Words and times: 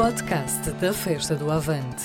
podcast 0.00 0.70
da 0.80 0.94
Festa 0.94 1.34
do 1.34 1.50
Avante. 1.50 2.02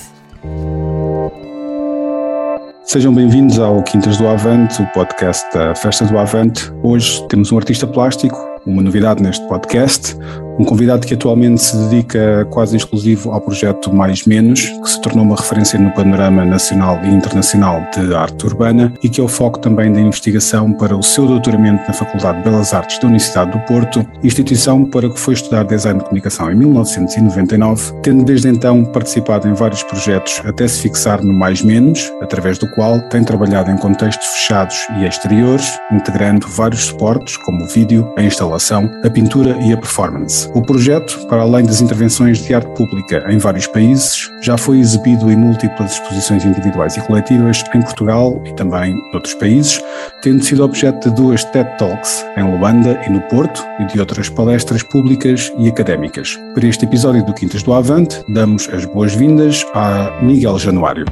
Sejam 2.83 3.13
bem-vindos 3.13 3.57
ao 3.57 3.81
Quintas 3.83 4.17
do 4.17 4.27
Avante, 4.27 4.81
o 4.81 4.87
podcast 4.87 5.41
da 5.53 5.73
Festa 5.73 6.03
do 6.03 6.17
Avante. 6.17 6.69
Hoje 6.83 7.25
temos 7.29 7.53
um 7.53 7.57
artista 7.57 7.87
plástico, 7.87 8.37
uma 8.65 8.81
novidade 8.81 9.23
neste 9.23 9.47
podcast, 9.47 10.13
um 10.57 10.63
convidado 10.63 11.05
que 11.05 11.13
atualmente 11.13 11.61
se 11.61 11.75
dedica 11.77 12.45
quase 12.49 12.77
exclusivo 12.77 13.31
ao 13.31 13.41
projeto 13.41 13.93
Mais 13.93 14.25
Menos, 14.25 14.61
que 14.61 14.89
se 14.89 15.01
tornou 15.01 15.23
uma 15.25 15.35
referência 15.35 15.79
no 15.79 15.91
panorama 15.93 16.45
nacional 16.45 16.99
e 17.03 17.09
internacional 17.09 17.81
de 17.93 18.13
arte 18.13 18.45
urbana 18.45 18.93
e 19.03 19.09
que 19.09 19.19
é 19.19 19.23
o 19.23 19.27
foco 19.27 19.59
também 19.59 19.91
da 19.91 19.99
investigação 19.99 20.71
para 20.73 20.95
o 20.95 21.03
seu 21.03 21.27
doutoramento 21.27 21.83
na 21.87 21.93
Faculdade 21.93 22.37
de 22.39 22.43
Belas 22.45 22.73
Artes 22.73 22.99
da 22.99 23.07
Universidade 23.07 23.51
do 23.51 23.59
Porto, 23.65 24.05
instituição 24.23 24.85
para 24.85 25.09
que 25.09 25.19
foi 25.19 25.33
estudar 25.33 25.63
design 25.63 25.99
de 25.99 26.05
comunicação 26.05 26.51
em 26.51 26.55
1999, 26.55 27.93
tendo 28.01 28.23
desde 28.23 28.47
então 28.47 28.83
participado 28.85 29.47
em 29.47 29.53
vários 29.53 29.83
projetos 29.83 30.41
até 30.45 30.67
se 30.67 30.81
fixar 30.81 31.23
no 31.23 31.33
Mais 31.33 31.61
Menos, 31.61 32.11
através 32.21 32.57
do 32.57 32.69
qual 32.71 32.99
tem 33.09 33.23
trabalhado 33.23 33.71
em 33.71 33.77
contextos 33.77 34.25
fechados 34.27 34.75
e 34.99 35.05
exteriores, 35.05 35.69
integrando 35.91 36.47
vários 36.47 36.85
suportes 36.85 37.37
como 37.37 37.63
o 37.63 37.67
vídeo, 37.67 38.07
a 38.17 38.23
instalação, 38.23 38.89
a 39.03 39.09
pintura 39.09 39.57
e 39.61 39.73
a 39.73 39.77
performance. 39.77 40.44
O 40.53 40.61
projeto, 40.61 41.25
para 41.27 41.41
além 41.41 41.65
das 41.65 41.81
intervenções 41.81 42.39
de 42.39 42.53
arte 42.53 42.69
pública 42.75 43.25
em 43.29 43.37
vários 43.37 43.67
países, 43.67 44.29
já 44.41 44.57
foi 44.57 44.79
exibido 44.79 45.29
em 45.31 45.35
múltiplas 45.35 45.93
exposições 45.93 46.45
individuais 46.45 46.95
e 46.97 47.01
coletivas 47.01 47.63
em 47.73 47.81
Portugal 47.81 48.41
e 48.45 48.53
também 48.53 48.95
noutros 49.11 49.33
países, 49.33 49.81
tendo 50.21 50.43
sido 50.43 50.63
objeto 50.63 51.09
de 51.09 51.15
duas 51.15 51.43
TED 51.45 51.69
Talks 51.77 52.25
em 52.37 52.43
Luanda 52.43 53.01
e 53.05 53.09
no 53.09 53.21
Porto 53.21 53.65
e 53.79 53.85
de 53.85 53.99
outras 53.99 54.29
palestras 54.29 54.83
públicas 54.83 55.51
e 55.57 55.67
académicas. 55.67 56.37
Para 56.53 56.67
este 56.67 56.85
episódio 56.85 57.25
do 57.25 57.33
Quintas 57.33 57.63
do 57.63 57.73
Avante, 57.73 58.23
damos 58.29 58.69
as 58.69 58.85
boas-vindas 58.85 59.65
a 59.73 60.19
Miguel 60.21 60.57
Januário. 60.59 61.05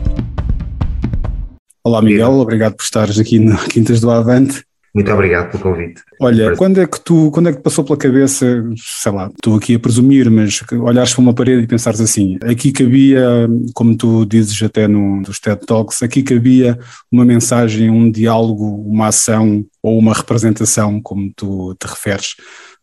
Olá 1.86 2.02
Miguel, 2.02 2.34
obrigado 2.34 2.76
por 2.76 2.84
estares 2.84 3.20
aqui 3.20 3.40
no 3.40 3.58
Quintas 3.58 4.00
do 4.00 4.10
Avante. 4.10 4.64
Muito 4.94 5.12
obrigado 5.12 5.50
pelo 5.50 5.64
convite. 5.64 6.04
Olha, 6.22 6.56
quando 6.56 6.80
é 6.80 6.86
que 6.86 7.00
tu, 7.00 7.32
quando 7.32 7.50
é 7.50 7.54
que 7.54 7.62
passou 7.62 7.84
pela 7.84 7.98
cabeça, 7.98 8.64
sei 8.78 9.12
lá, 9.12 9.28
estou 9.28 9.56
aqui 9.56 9.74
a 9.74 9.80
presumir, 9.80 10.30
mas 10.30 10.62
olhares 10.72 11.14
para 11.14 11.22
uma 11.22 11.34
parede 11.34 11.64
e 11.64 11.68
pensares 11.68 12.00
assim, 12.00 12.38
aqui 12.44 12.72
cabia, 12.72 13.50
como 13.74 13.98
tu 13.98 14.24
dizes 14.24 14.62
até 14.62 14.88
num 14.88 15.24
dos 15.24 15.40
TED 15.40 15.66
Talks, 15.66 16.04
aqui 16.04 16.22
cabia 16.22 16.78
uma 17.12 17.26
mensagem, 17.26 17.90
um 17.90 18.12
diálogo, 18.12 18.66
uma 18.86 19.08
ação 19.08 19.66
ou 19.82 19.98
uma 19.98 20.14
representação, 20.14 21.02
como 21.02 21.34
tu 21.36 21.76
te 21.80 21.88
referes, 21.88 22.36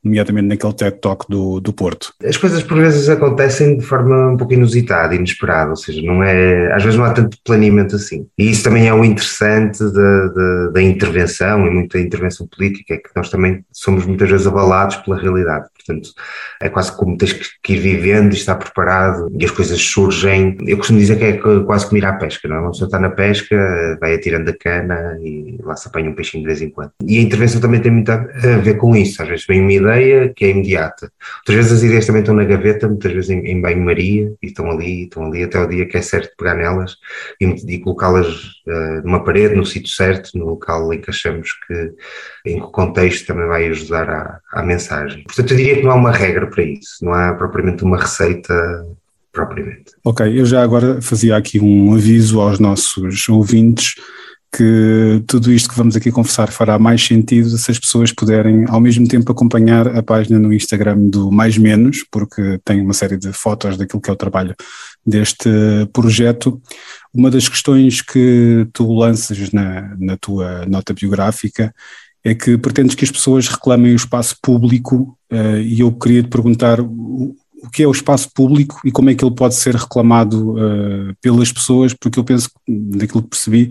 nomeadamente 0.02 0.48
naquele 0.48 0.72
TED 0.72 0.98
Talk 1.00 1.26
do, 1.28 1.60
do 1.60 1.72
Porto. 1.72 2.12
As 2.24 2.36
coisas 2.36 2.62
por 2.62 2.78
vezes 2.78 3.08
acontecem 3.08 3.78
de 3.78 3.84
forma 3.84 4.32
um 4.32 4.36
pouco 4.36 4.52
inusitada, 4.52 5.14
inesperada, 5.14 5.70
ou 5.70 5.76
seja, 5.76 6.02
não 6.02 6.22
é, 6.22 6.72
às 6.72 6.82
vezes 6.82 6.98
não 6.98 7.04
há 7.04 7.12
tanto 7.12 7.36
planeamento 7.44 7.96
assim. 7.96 8.26
E 8.38 8.50
isso 8.50 8.64
também 8.64 8.88
é 8.88 8.94
o 8.94 9.04
interessante 9.04 9.78
da, 9.78 10.26
da, 10.28 10.68
da 10.70 10.82
intervenção 10.82 11.66
e 11.66 11.70
muita 11.70 11.98
intervenção 11.98 12.46
política, 12.46 12.94
é 12.94 12.96
que 12.96 13.10
nós 13.14 13.30
também 13.30 13.64
somos 13.72 14.06
muitas 14.06 14.30
vezes 14.30 14.46
abalados 14.46 14.96
pela 14.96 15.20
realidade. 15.20 15.66
Portanto, 15.90 16.10
é 16.62 16.68
quase 16.68 16.96
como 16.96 17.16
tens 17.16 17.32
que 17.62 17.72
ir 17.72 17.78
vivendo 17.78 18.32
e 18.32 18.36
estar 18.36 18.54
preparado 18.54 19.30
e 19.38 19.44
as 19.44 19.50
coisas 19.50 19.80
surgem. 19.80 20.56
Eu 20.66 20.76
costumo 20.76 20.98
dizer 20.98 21.18
que 21.18 21.24
é 21.24 21.32
quase 21.64 21.86
como 21.86 21.98
ir 21.98 22.04
à 22.04 22.12
pesca, 22.12 22.48
não 22.48 22.56
é? 22.56 22.60
Uma 22.60 22.70
pessoa 22.70 22.86
está 22.86 22.98
na 22.98 23.10
pesca, 23.10 23.98
vai 24.00 24.14
atirando 24.14 24.48
a 24.48 24.56
cana 24.56 25.18
e 25.22 25.58
lá 25.62 25.76
se 25.76 25.88
apanha 25.88 26.10
um 26.10 26.14
peixinho 26.14 26.42
de 26.42 26.48
vez 26.48 26.62
em 26.62 26.70
quando. 26.70 26.92
E 27.04 27.18
a 27.18 27.22
intervenção 27.22 27.60
também 27.60 27.80
tem 27.80 27.90
muito 27.90 28.10
a 28.10 28.18
ver 28.62 28.74
com 28.76 28.94
isso. 28.94 29.22
Às 29.22 29.28
vezes 29.28 29.46
vem 29.46 29.60
uma 29.60 29.72
ideia 29.72 30.32
que 30.34 30.44
é 30.44 30.50
imediata. 30.50 31.10
Outras 31.38 31.56
vezes 31.56 31.72
as 31.72 31.82
ideias 31.82 32.06
também 32.06 32.20
estão 32.20 32.34
na 32.34 32.44
gaveta, 32.44 32.88
muitas 32.88 33.12
vezes 33.12 33.30
em, 33.30 33.40
em 33.46 33.60
banho-maria 33.60 34.32
e 34.42 34.46
estão 34.46 34.70
ali, 34.70 35.04
estão 35.04 35.24
ali 35.26 35.42
até 35.42 35.58
o 35.58 35.66
dia 35.66 35.86
que 35.86 35.96
é 35.96 36.02
certo 36.02 36.30
pegar 36.36 36.54
nelas 36.54 36.96
e, 37.40 37.46
e 37.46 37.78
colocá-las 37.80 38.26
uh, 38.66 39.02
numa 39.04 39.24
parede, 39.24 39.54
no 39.54 39.66
sítio 39.66 39.90
certo, 39.90 40.36
no 40.38 40.46
local 40.46 40.92
em 40.92 41.00
que 41.00 41.10
achamos 41.10 41.50
que, 41.66 41.92
em 42.46 42.56
que 42.56 42.64
o 42.64 42.70
contexto 42.70 43.26
também 43.26 43.46
vai 43.46 43.66
ajudar 43.66 44.08
à, 44.08 44.40
à 44.52 44.62
mensagem. 44.62 45.24
Portanto, 45.24 45.50
eu 45.50 45.56
diria 45.56 45.79
que 45.80 45.86
não 45.86 45.92
há 45.92 45.96
uma 45.96 46.12
regra 46.12 46.46
para 46.46 46.62
isso, 46.62 47.02
não 47.02 47.12
há 47.12 47.34
propriamente 47.34 47.84
uma 47.84 47.98
receita 47.98 48.54
propriamente. 49.32 49.92
Ok, 50.04 50.26
eu 50.38 50.44
já 50.44 50.62
agora 50.62 51.00
fazia 51.00 51.36
aqui 51.36 51.60
um 51.60 51.94
aviso 51.94 52.40
aos 52.40 52.58
nossos 52.58 53.28
ouvintes 53.28 53.94
que 54.52 55.22
tudo 55.28 55.52
isto 55.52 55.68
que 55.68 55.76
vamos 55.76 55.94
aqui 55.94 56.10
conversar 56.10 56.50
fará 56.50 56.76
mais 56.76 57.04
sentido 57.06 57.56
se 57.56 57.70
as 57.70 57.78
pessoas 57.78 58.12
puderem 58.12 58.64
ao 58.68 58.80
mesmo 58.80 59.06
tempo 59.06 59.30
acompanhar 59.30 59.86
a 59.96 60.02
página 60.02 60.40
no 60.40 60.52
Instagram 60.52 60.98
do 61.08 61.30
Mais 61.30 61.56
Menos, 61.56 62.04
porque 62.10 62.58
tem 62.64 62.80
uma 62.80 62.92
série 62.92 63.16
de 63.16 63.32
fotos 63.32 63.76
daquilo 63.76 64.02
que 64.02 64.10
é 64.10 64.12
o 64.12 64.16
trabalho 64.16 64.54
deste 65.06 65.48
projeto. 65.92 66.60
Uma 67.14 67.30
das 67.30 67.48
questões 67.48 68.02
que 68.02 68.66
tu 68.72 68.92
lanças 68.92 69.52
na, 69.52 69.94
na 69.96 70.16
tua 70.16 70.66
nota 70.66 70.92
biográfica 70.92 71.72
é 72.24 72.34
que 72.34 72.58
pretendes 72.58 72.94
que 72.94 73.04
as 73.04 73.10
pessoas 73.10 73.48
reclamem 73.48 73.92
o 73.92 73.96
espaço 73.96 74.36
público 74.42 75.16
uh, 75.32 75.58
e 75.58 75.80
eu 75.80 75.92
queria 75.92 76.22
te 76.22 76.28
perguntar 76.28 76.80
o, 76.80 77.34
o, 77.62 77.70
que 77.70 77.82
é 77.82 77.86
o 77.86 77.92
espaço 77.92 78.30
público 78.34 78.80
e 78.84 78.92
como 78.92 79.10
é 79.10 79.14
que 79.14 79.24
ele 79.24 79.34
pode 79.34 79.54
ser 79.54 79.74
reclamado 79.74 80.52
uh, 80.52 81.14
pelas 81.20 81.50
pessoas, 81.50 81.94
porque 81.94 82.18
eu 82.18 82.24
penso, 82.24 82.50
daquilo 82.68 83.22
que 83.22 83.30
percebi, 83.30 83.70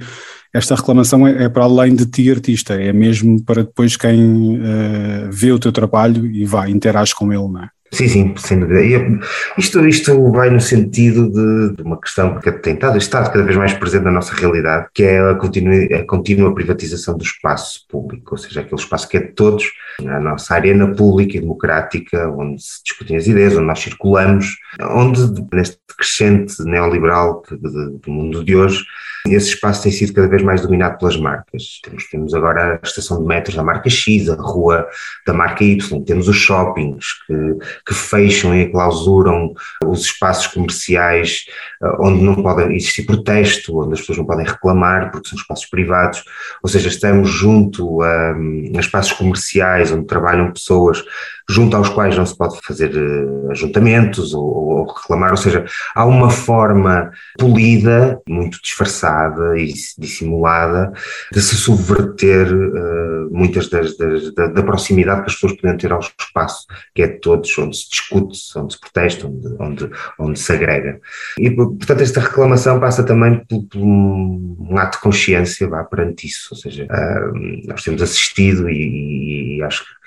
esta 0.53 0.75
reclamação 0.75 1.27
é, 1.27 1.43
é, 1.43 1.49
para 1.49 1.63
além 1.63 1.95
de 1.95 2.05
ti 2.05 2.29
artista, 2.31 2.73
é 2.73 2.91
mesmo 2.91 3.43
para 3.43 3.63
depois 3.63 3.95
quem 3.95 4.57
uh, 4.57 5.31
vê 5.31 5.51
o 5.51 5.59
teu 5.59 5.71
trabalho 5.71 6.25
e 6.25 6.45
vai, 6.45 6.71
interage 6.71 7.13
com 7.13 7.31
ele, 7.31 7.47
não 7.47 7.63
é? 7.63 7.69
Sim, 7.91 8.07
sim, 8.07 8.33
sem 8.37 8.59
dúvida. 8.59 8.81
E 8.81 9.19
isto, 9.57 9.85
isto 9.87 10.31
vai 10.31 10.49
no 10.49 10.61
sentido 10.61 11.29
de, 11.29 11.75
de, 11.75 11.81
uma 11.81 11.99
questão 11.99 12.39
que 12.39 12.51
tem 12.51 12.75
estado, 12.75 12.97
estado 12.97 13.31
cada 13.31 13.43
vez 13.43 13.57
mais 13.57 13.73
presente 13.73 14.03
na 14.03 14.11
nossa 14.11 14.33
realidade, 14.35 14.87
que 14.93 15.03
é 15.03 15.19
a 15.19 15.33
contínua, 15.35 15.75
a 15.97 16.05
contínua 16.05 16.53
privatização 16.53 17.17
do 17.17 17.23
espaço 17.23 17.85
público, 17.89 18.35
ou 18.35 18.37
seja, 18.37 18.61
aquele 18.61 18.79
espaço 18.79 19.09
que 19.09 19.17
é 19.17 19.21
de 19.21 19.31
todos, 19.31 19.65
a 20.05 20.19
nossa 20.19 20.53
arena 20.53 20.93
pública 20.93 21.37
e 21.37 21.41
democrática, 21.41 22.29
onde 22.29 22.61
se 22.61 22.83
discutem 22.83 23.17
as 23.17 23.25
ideias, 23.25 23.55
onde 23.55 23.65
nós 23.65 23.79
circulamos, 23.79 24.55
onde, 24.81 25.21
neste 25.51 25.79
crescente 25.97 26.63
neoliberal 26.63 27.43
do 27.51 28.11
mundo 28.11 28.43
de 28.43 28.55
hoje, 28.55 28.83
esse 29.27 29.49
espaço 29.49 29.83
tem 29.83 29.91
sido 29.91 30.13
cada 30.13 30.27
vez 30.27 30.41
mais 30.41 30.61
dominado 30.61 30.97
pelas 30.97 31.17
marcas. 31.17 31.79
Temos, 31.83 32.09
temos 32.09 32.33
agora 32.33 32.79
a 32.81 32.87
estação 32.87 33.21
de 33.21 33.27
metros 33.27 33.55
da 33.55 33.63
marca 33.63 33.89
X, 33.89 34.29
a 34.29 34.35
rua 34.35 34.87
da 35.25 35.33
marca 35.33 35.63
Y, 35.63 36.03
temos 36.03 36.27
os 36.27 36.37
shoppings 36.37 37.05
que, 37.25 37.57
que 37.85 37.93
fecham 37.93 38.55
e 38.55 38.71
clausuram 38.71 39.53
os 39.85 40.01
espaços 40.01 40.47
comerciais 40.47 41.45
eh, 41.81 41.95
onde 41.99 42.23
não 42.23 42.35
pode 42.35 42.73
existir 42.73 43.03
protesto, 43.03 43.79
onde 43.79 43.93
as 43.93 43.99
pessoas 43.99 44.17
não 44.19 44.25
podem 44.25 44.45
reclamar 44.45 45.11
porque 45.11 45.29
são 45.29 45.37
espaços 45.37 45.65
privados, 45.65 46.23
ou 46.63 46.69
seja, 46.69 46.87
estamos 46.87 47.29
junto 47.29 48.01
a, 48.01 48.31
a 48.33 48.79
espaços 48.79 49.13
comerciais 49.13 49.91
onde 49.91 50.05
trabalham 50.05 50.51
pessoas 50.51 51.03
junto 51.49 51.75
aos 51.75 51.89
quais 51.89 52.15
não 52.15 52.25
se 52.25 52.37
pode 52.37 52.59
fazer 52.63 52.91
uh, 52.95 53.51
ajuntamentos 53.51 54.35
ou, 54.35 54.43
ou, 54.43 54.85
reclamar, 54.85 55.31
ou 55.31 55.37
seja, 55.37 55.65
há 55.95 56.05
uma 56.05 56.29
forma 56.29 57.11
polida, 57.39 58.21
muito 58.27 58.61
disfarçada 58.61 59.57
e 59.57 59.73
dissimulada 59.97 60.93
de 61.33 61.41
se 61.41 61.55
subverter 61.55 62.53
uh, 62.53 63.29
muitas 63.31 63.67
das, 63.67 63.97
das 63.97 64.33
da, 64.35 64.47
da, 64.47 64.61
proximidade 64.61 65.21
que 65.21 65.27
as 65.27 65.33
pessoas 65.33 65.53
podem 65.53 65.77
ter 65.77 65.91
ao 65.91 65.99
espaço, 65.99 66.67
que 66.93 67.01
é 67.01 67.07
de 67.07 67.19
todos, 67.19 67.57
onde 67.57 67.75
se 67.75 67.89
discute, 67.89 68.37
onde 68.55 68.73
se 68.73 68.79
protesta, 68.79 69.27
onde, 69.27 69.55
onde, 69.59 69.89
onde 70.19 70.39
se 70.39 70.53
agrega. 70.53 70.99
E, 71.37 71.49
portanto, 71.49 72.01
esta 72.01 72.19
reclamação 72.19 72.79
passa 72.79 73.03
também 73.03 73.43
por, 73.49 73.63
por 73.63 73.79
um, 73.79 74.77
ato 74.77 74.97
de 74.97 75.03
consciência 75.03 75.67
vá, 75.67 75.83
perante 75.83 76.27
isso, 76.27 76.49
ou 76.51 76.57
seja, 76.57 76.85
uh, 76.85 77.67
nós 77.67 77.83
temos 77.83 78.01
assistido 78.03 78.69
e, 78.69 79.57
e 79.57 79.63
acho 79.63 79.83
que 79.83 79.98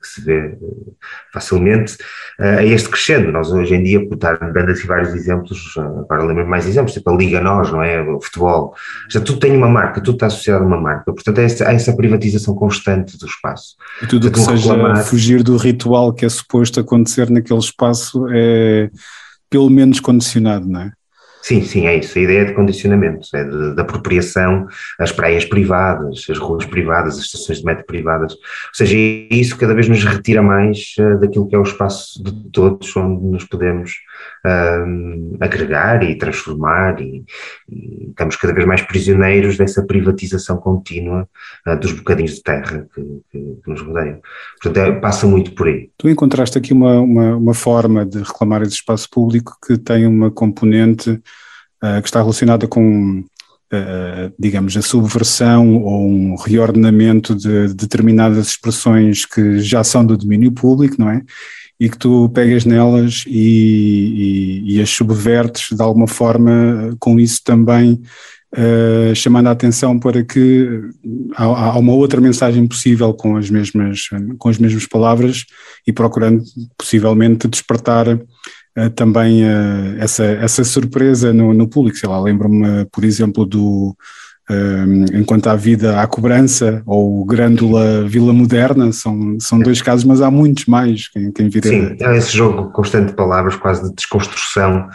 que 0.00 0.06
se 0.06 0.20
vê 0.20 0.38
eh, 0.38 0.56
facilmente, 1.32 1.96
eh, 2.38 2.58
a 2.58 2.64
este 2.64 2.88
crescendo. 2.88 3.32
Nós 3.32 3.50
hoje 3.50 3.74
em 3.74 3.82
dia, 3.82 4.06
por 4.06 4.14
estar 4.14 4.38
dando 4.38 4.70
assim 4.70 4.86
vários 4.86 5.14
exemplos, 5.14 5.74
eh, 5.76 5.80
agora 5.80 6.24
lembro 6.24 6.46
mais 6.46 6.66
exemplos, 6.66 6.94
tipo 6.94 7.10
a 7.10 7.16
Liga 7.16 7.40
Nós, 7.40 7.70
não 7.70 7.82
é? 7.82 8.00
O 8.02 8.20
futebol, 8.20 8.74
já 9.10 9.20
tudo 9.20 9.38
tem 9.38 9.56
uma 9.56 9.68
marca, 9.68 10.00
tudo 10.00 10.16
está 10.16 10.26
associado 10.26 10.64
a 10.64 10.66
uma 10.66 10.80
marca, 10.80 11.12
portanto 11.12 11.38
há 11.38 11.42
essa, 11.42 11.68
há 11.68 11.72
essa 11.72 11.96
privatização 11.96 12.54
constante 12.54 13.18
do 13.18 13.26
espaço. 13.26 13.76
E 14.02 14.06
tudo 14.06 14.28
o 14.28 14.30
que 14.30 14.38
seja 14.38 14.72
reclamar... 14.72 15.04
fugir 15.04 15.42
do 15.42 15.56
ritual 15.56 16.12
que 16.12 16.24
é 16.24 16.28
suposto 16.28 16.80
acontecer 16.80 17.30
naquele 17.30 17.60
espaço 17.60 18.26
é 18.30 18.90
pelo 19.48 19.70
menos 19.70 20.00
condicionado, 20.00 20.66
não 20.66 20.80
é? 20.80 20.92
Sim, 21.46 21.62
sim, 21.62 21.86
é 21.86 21.94
isso. 21.94 22.18
A 22.18 22.22
ideia 22.22 22.44
de 22.44 22.54
condicionamento, 22.54 23.28
é 23.32 23.44
de, 23.44 23.76
de 23.76 23.80
apropriação, 23.80 24.66
as 24.98 25.12
praias 25.12 25.44
privadas, 25.44 26.26
as 26.28 26.38
ruas 26.38 26.64
privadas, 26.66 27.20
as 27.20 27.26
estações 27.26 27.60
de 27.60 27.64
metro 27.64 27.86
privadas. 27.86 28.32
Ou 28.32 28.38
seja, 28.72 28.96
isso 29.30 29.56
cada 29.56 29.72
vez 29.72 29.88
nos 29.88 30.02
retira 30.02 30.42
mais 30.42 30.96
uh, 30.98 31.20
daquilo 31.20 31.46
que 31.46 31.54
é 31.54 31.58
o 31.60 31.62
espaço 31.62 32.20
de 32.20 32.50
todos, 32.50 32.96
onde 32.96 33.24
nos 33.26 33.44
podemos 33.44 33.92
um, 34.46 35.36
agregar 35.40 36.02
e 36.02 36.16
transformar 36.16 37.00
e, 37.00 37.24
e, 37.68 38.08
estamos 38.10 38.36
cada 38.36 38.54
vez 38.54 38.66
mais 38.66 38.82
prisioneiros 38.82 39.56
dessa 39.56 39.82
privatização 39.82 40.56
contínua 40.58 41.28
uh, 41.66 41.76
dos 41.78 41.92
bocadinhos 41.92 42.34
de 42.34 42.42
terra 42.42 42.86
que, 42.94 43.02
que, 43.30 43.58
que 43.62 43.70
nos 43.70 43.80
rodeiam. 43.82 44.20
Portanto, 44.62 44.84
é, 44.84 44.92
passa 45.00 45.26
muito 45.26 45.52
por 45.52 45.66
aí. 45.68 45.90
Tu 45.98 46.08
encontraste 46.08 46.56
aqui 46.56 46.72
uma, 46.72 47.00
uma, 47.00 47.36
uma, 47.36 47.54
forma 47.54 48.06
de 48.06 48.18
reclamar 48.18 48.62
esse 48.62 48.74
espaço 48.74 49.08
público 49.10 49.56
que 49.66 49.76
tem 49.76 50.06
uma 50.06 50.30
componente 50.30 51.10
uh, 51.10 52.00
que 52.00 52.08
está 52.08 52.20
relacionada 52.20 52.66
com 52.66 53.24
Uh, 53.66 54.32
digamos, 54.38 54.76
a 54.76 54.80
subversão 54.80 55.82
ou 55.82 56.08
um 56.08 56.36
reordenamento 56.36 57.34
de 57.34 57.74
determinadas 57.74 58.46
expressões 58.46 59.24
que 59.26 59.58
já 59.58 59.82
são 59.82 60.06
do 60.06 60.16
domínio 60.16 60.52
público, 60.52 60.94
não 61.00 61.10
é? 61.10 61.20
E 61.78 61.88
que 61.88 61.98
tu 61.98 62.28
pegas 62.30 62.64
nelas 62.64 63.24
e, 63.26 64.62
e, 64.64 64.76
e 64.76 64.80
as 64.80 64.90
subvertes 64.90 65.76
de 65.76 65.82
alguma 65.82 66.06
forma, 66.06 66.96
com 66.98 67.20
isso 67.20 67.42
também 67.44 68.02
uh, 68.54 69.14
chamando 69.14 69.48
a 69.48 69.52
atenção 69.52 69.98
para 69.98 70.22
que 70.24 70.68
há, 71.34 71.44
há, 71.44 71.78
uma 71.78 71.92
outra 71.92 72.20
mensagem 72.20 72.66
possível 72.66 73.12
com 73.12 73.36
as 73.36 73.50
mesmas, 73.50 74.08
com 74.38 74.48
as 74.48 74.58
mesmas 74.58 74.86
palavras 74.86 75.44
e 75.86 75.92
procurando 75.92 76.42
possivelmente 76.76 77.48
despertar 77.48 78.08
uh, 78.08 78.90
também 78.94 79.44
uh, 79.44 79.96
essa, 79.98 80.24
essa 80.24 80.64
surpresa 80.64 81.32
no, 81.32 81.52
no 81.52 81.68
público. 81.68 81.98
Sei 81.98 82.08
lá, 82.08 82.20
lembro-me, 82.20 82.86
por 82.86 83.04
exemplo, 83.04 83.44
do 83.44 83.96
enquanto 85.12 85.48
há 85.48 85.56
vida 85.56 86.00
há 86.00 86.06
cobrança 86.06 86.82
ou 86.86 87.24
Grândola 87.24 88.06
Vila 88.06 88.32
Moderna, 88.32 88.92
são, 88.92 89.38
são 89.40 89.58
dois 89.58 89.82
casos, 89.82 90.04
mas 90.04 90.20
há 90.20 90.30
muitos 90.30 90.66
mais 90.66 91.08
quem, 91.08 91.32
quem 91.32 91.48
vira. 91.48 91.68
Sim, 91.68 91.96
é 92.00 92.16
esse 92.16 92.36
jogo 92.36 92.70
constante 92.70 93.08
de 93.08 93.14
palavras, 93.14 93.56
quase 93.56 93.88
de 93.88 93.94
desconstrução 93.94 94.88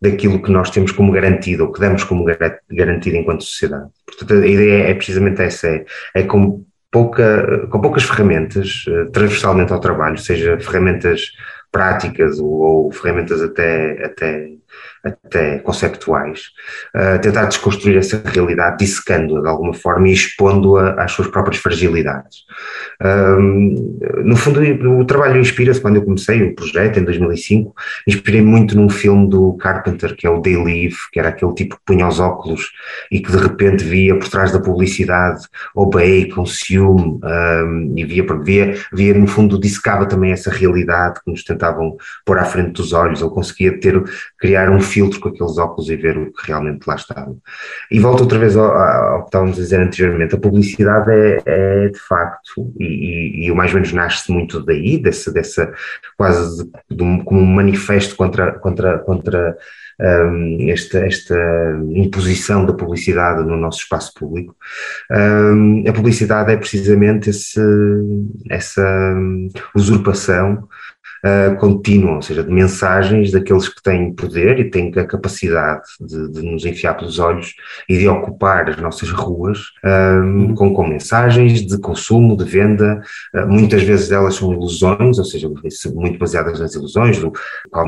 daquilo 0.00 0.42
que 0.42 0.50
nós 0.50 0.70
temos 0.70 0.92
como 0.92 1.12
garantido 1.12 1.64
ou 1.64 1.72
que 1.72 1.80
damos 1.80 2.04
como 2.04 2.24
garantido 2.70 3.16
enquanto 3.16 3.44
sociedade. 3.44 3.88
Portanto, 4.06 4.32
a 4.32 4.46
ideia 4.46 4.88
é 4.88 4.94
precisamente 4.94 5.42
essa, 5.42 5.68
é, 5.68 5.84
é 6.14 6.22
com, 6.22 6.64
pouca, 6.90 7.66
com 7.70 7.80
poucas 7.80 8.04
ferramentas, 8.04 8.84
eh, 8.88 9.04
transversalmente 9.12 9.72
ao 9.72 9.80
trabalho, 9.80 10.16
seja 10.18 10.58
ferramentas 10.58 11.32
práticas 11.70 12.38
ou, 12.38 12.50
ou 12.50 12.92
ferramentas 12.92 13.42
até, 13.42 14.04
até 14.04 14.48
até 15.02 15.58
conceptuais, 15.60 16.50
tentar 17.22 17.46
desconstruir 17.46 17.96
essa 17.96 18.22
realidade, 18.24 18.78
dissecando-a 18.78 19.40
de 19.40 19.48
alguma 19.48 19.72
forma 19.72 20.08
e 20.08 20.12
expondo-a 20.12 21.02
às 21.02 21.12
suas 21.12 21.28
próprias 21.28 21.60
fragilidades. 21.60 22.44
No 24.24 24.36
fundo, 24.36 24.60
o 25.00 25.04
trabalho 25.04 25.40
inspira-se, 25.40 25.80
quando 25.80 25.96
eu 25.96 26.02
comecei 26.02 26.42
o 26.42 26.54
projeto, 26.54 26.98
em 26.98 27.04
2005, 27.04 27.74
inspirei 28.06 28.42
muito 28.42 28.76
num 28.76 28.88
filme 28.88 29.28
do 29.28 29.54
Carpenter, 29.54 30.14
que 30.14 30.26
é 30.26 30.30
o 30.30 30.40
Day 30.40 30.56
Live, 30.56 30.96
que 31.12 31.18
era 31.18 31.30
aquele 31.30 31.54
tipo 31.54 31.76
que 31.76 31.82
punha 31.86 32.06
os 32.06 32.20
óculos 32.20 32.70
e 33.10 33.20
que 33.20 33.30
de 33.30 33.38
repente 33.38 33.84
via 33.84 34.18
por 34.18 34.28
trás 34.28 34.52
da 34.52 34.60
publicidade 34.60 35.46
Obey, 35.74 36.28
Consume, 36.28 37.18
um, 37.22 37.94
e 37.96 38.04
via, 38.04 38.24
via, 38.42 38.74
via, 38.92 39.14
no 39.14 39.26
fundo, 39.26 39.58
dissecava 39.58 40.06
também 40.06 40.32
essa 40.32 40.50
realidade 40.50 41.20
que 41.24 41.30
nos 41.30 41.42
tentavam 41.42 41.96
pôr 42.24 42.38
à 42.38 42.44
frente 42.44 42.72
dos 42.72 42.92
olhos, 42.92 43.20
ele 43.20 43.30
conseguia 43.30 43.78
ter, 43.80 44.02
criar 44.38 44.59
um 44.68 44.80
filtro 44.80 45.20
com 45.20 45.28
aqueles 45.28 45.56
óculos 45.56 45.88
e 45.88 45.96
ver 45.96 46.18
o 46.18 46.32
que 46.32 46.48
realmente 46.48 46.84
lá 46.86 46.96
estava. 46.96 47.34
E 47.90 48.00
volto 48.00 48.22
outra 48.22 48.38
vez 48.38 48.56
ao, 48.56 48.70
ao 48.70 49.20
que 49.20 49.26
estávamos 49.26 49.56
a 49.56 49.62
dizer 49.62 49.80
anteriormente, 49.80 50.34
a 50.34 50.38
publicidade 50.38 51.10
é, 51.12 51.42
é 51.46 51.88
de 51.88 51.98
facto, 52.00 52.72
e, 52.78 53.46
e, 53.46 53.50
o 53.50 53.54
mais 53.54 53.70
ou 53.70 53.76
menos 53.76 53.92
nasce 53.92 54.30
muito 54.32 54.60
daí, 54.60 54.98
dessa, 54.98 55.32
dessa 55.32 55.72
quase 56.16 56.64
de, 56.64 56.96
de 56.96 57.02
um, 57.02 57.24
como 57.24 57.40
um 57.40 57.46
manifesto 57.46 58.16
contra, 58.16 58.52
contra, 58.58 58.98
contra 58.98 59.56
um, 60.00 60.70
esta, 60.70 61.06
esta 61.06 61.36
imposição 61.90 62.64
da 62.64 62.72
publicidade 62.72 63.46
no 63.46 63.56
nosso 63.56 63.80
espaço 63.80 64.12
público. 64.14 64.56
Um, 65.10 65.84
a 65.88 65.92
publicidade 65.92 66.52
é 66.52 66.56
precisamente 66.56 67.30
esse, 67.30 67.60
essa 68.48 69.14
usurpação 69.74 70.68
uh, 71.24 71.56
contínua, 71.56 72.16
ou 72.16 72.22
seja, 72.22 72.42
de 72.42 72.50
mensagens 72.50 73.30
daqueles 73.30 73.68
que 73.68 73.82
têm 73.82 74.12
poder 74.12 74.58
e 74.58 74.70
têm 74.70 74.92
a 74.96 75.04
capacidade 75.04 75.82
de, 76.00 76.30
de 76.30 76.42
nos 76.42 76.64
enfiar 76.64 76.94
pelos 76.94 77.18
olhos 77.18 77.54
e 77.88 77.98
de 77.98 78.08
ocupar 78.08 78.68
as 78.68 78.76
nossas 78.76 79.10
ruas 79.10 79.58
um, 79.84 80.54
com, 80.54 80.74
com, 80.74 80.86
mensagens 80.86 81.66
de 81.66 81.78
consumo, 81.78 82.36
de 82.36 82.44
venda. 82.44 83.02
Uh, 83.34 83.46
muitas 83.46 83.82
vezes 83.82 84.10
elas 84.10 84.34
são 84.34 84.52
ilusões, 84.52 85.18
ou 85.18 85.24
seja, 85.24 85.48
muito 85.94 86.18
baseadas 86.18 86.60
nas 86.60 86.74
ilusões 86.74 87.18
do 87.18 87.32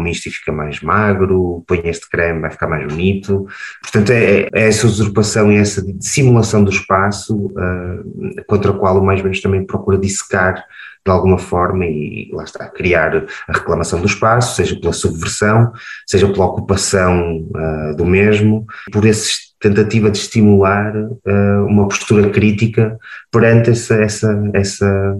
isto 0.06 0.29
e 0.29 0.32
fica 0.32 0.52
mais 0.52 0.81
magro, 0.81 1.64
põe 1.67 1.81
este 1.84 2.08
creme, 2.08 2.40
vai 2.40 2.50
ficar 2.50 2.69
mais 2.69 2.87
bonito. 2.87 3.46
Portanto, 3.81 4.11
é, 4.11 4.49
é 4.52 4.69
essa 4.69 4.87
usurpação 4.87 5.50
e 5.50 5.56
essa 5.56 5.84
simulação 6.00 6.62
do 6.62 6.70
espaço 6.70 7.37
uh, 7.37 8.44
contra 8.46 8.70
a 8.70 8.75
qual 8.75 8.99
o 8.99 9.05
mais 9.05 9.23
menos 9.23 9.40
também 9.40 9.64
procura 9.64 9.99
dissecar 9.99 10.64
de 11.04 11.10
alguma 11.10 11.38
forma 11.38 11.84
e 11.84 12.31
lá 12.32 12.44
está, 12.44 12.69
criar 12.69 13.26
a 13.49 13.52
reclamação 13.52 14.00
do 14.00 14.06
espaço, 14.06 14.56
seja 14.56 14.78
pela 14.78 14.93
subversão, 14.93 15.72
seja 16.06 16.28
pela 16.28 16.46
ocupação 16.46 17.49
uh, 17.54 17.96
do 17.96 18.06
mesmo, 18.06 18.64
por 18.93 19.04
essa 19.04 19.31
tentativa 19.58 20.10
de 20.10 20.19
estimular 20.19 20.94
uh, 20.96 21.66
uma 21.66 21.88
postura 21.88 22.31
crítica 22.31 22.99
perante 23.31 23.70
essa, 23.70 23.94
essa, 23.96 24.50
essa 24.54 25.16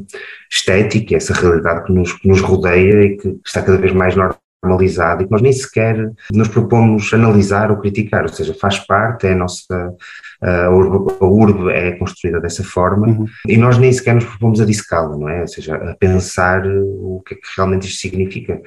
estética, 0.51 1.17
essa 1.17 1.35
realidade 1.35 1.85
que 1.85 1.93
nos, 1.93 2.13
que 2.13 2.29
nos 2.29 2.41
rodeia 2.41 3.03
e 3.03 3.17
que 3.17 3.41
está 3.45 3.61
cada 3.63 3.79
vez 3.79 3.93
mais 3.93 4.15
normalizada 4.63 5.23
e 5.23 5.27
que 5.27 5.33
nós 5.33 5.43
nem 5.43 5.53
sequer 5.53 6.11
nos 6.33 6.49
propomos 6.49 7.13
analisar 7.13 7.73
ou 7.73 7.79
criticar, 7.79 8.23
ou 8.23 8.29
seja, 8.29 8.55
faz 8.55 8.79
parte, 8.79 9.27
é 9.27 9.33
a 9.33 9.37
nossa 9.37 9.93
a 10.43 10.71
urbe, 10.71 11.15
a 11.21 11.25
urbe 11.25 11.71
é 11.71 11.93
construída 11.93 12.41
dessa 12.41 12.65
forma 12.65 13.07
uhum. 13.07 13.27
e 13.47 13.57
nós 13.57 13.79
nem 13.79 13.93
sequer 13.93 14.15
nos 14.15 14.25
propomos 14.25 14.61
a 14.61 14.65
dissecá-la, 14.65 15.17
não 15.17 15.29
é? 15.29 15.43
Ou 15.43 15.47
seja, 15.47 15.77
a 15.77 15.95
pensar 15.95 16.67
o 16.67 17.23
que 17.25 17.35
é 17.35 17.37
que 17.37 17.47
realmente 17.57 17.87
isto 17.87 18.01
significa. 18.01 18.61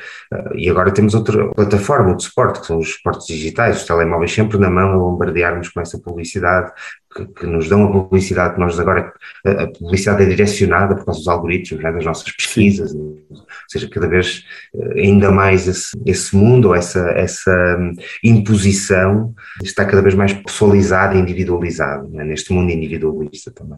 E 0.56 0.70
agora 0.70 0.92
temos 0.92 1.14
outra 1.14 1.50
plataforma 1.50 2.16
de 2.16 2.24
suporte, 2.24 2.62
que 2.62 2.68
são 2.68 2.78
os 2.78 2.94
suportes 2.94 3.28
digitais, 3.28 3.78
os 3.78 3.86
telemóveis 3.86 4.34
sempre 4.34 4.58
na 4.58 4.70
mão 4.70 4.94
a 4.94 4.98
bombardear-nos 4.98 5.70
com 5.70 5.82
essa 5.82 6.00
publicidade, 6.00 6.72
que, 7.16 7.26
que, 7.28 7.46
nos 7.46 7.70
dão 7.70 7.86
a 7.86 7.92
publicidade 7.92 8.56
que 8.56 8.60
nós 8.60 8.78
agora, 8.80 9.14
a, 9.46 9.68
publicidade 9.68 10.24
é 10.24 10.26
direcionada 10.26 10.96
por 10.96 11.06
causa 11.06 11.20
dos 11.20 11.28
algoritmos, 11.30 11.84
é, 11.84 11.92
das 11.92 12.04
nossas 12.04 12.30
pesquisas, 12.32 12.94
ou 12.94 13.46
seja, 13.70 13.90
cada 13.90 14.08
vez 14.08 14.44
eh, 14.76 15.02
ainda 15.02 15.32
mais 15.32 15.68
esse, 15.68 15.98
esse 16.06 16.36
mundo, 16.36 16.70
ou 16.70 16.76
essa, 16.76 17.00
essa 17.12 17.78
hum, 17.80 17.96
imposição 18.24 19.34
está 19.64 19.86
cada 19.86 20.02
vez 20.02 20.14
mais 20.14 20.34
pessoalizado 20.34 21.16
e 21.16 21.20
individualizado, 21.20 22.10
é? 22.20 22.24
neste 22.26 22.52
mundo 22.52 22.72
individualista 22.72 23.52
também. 23.52 23.78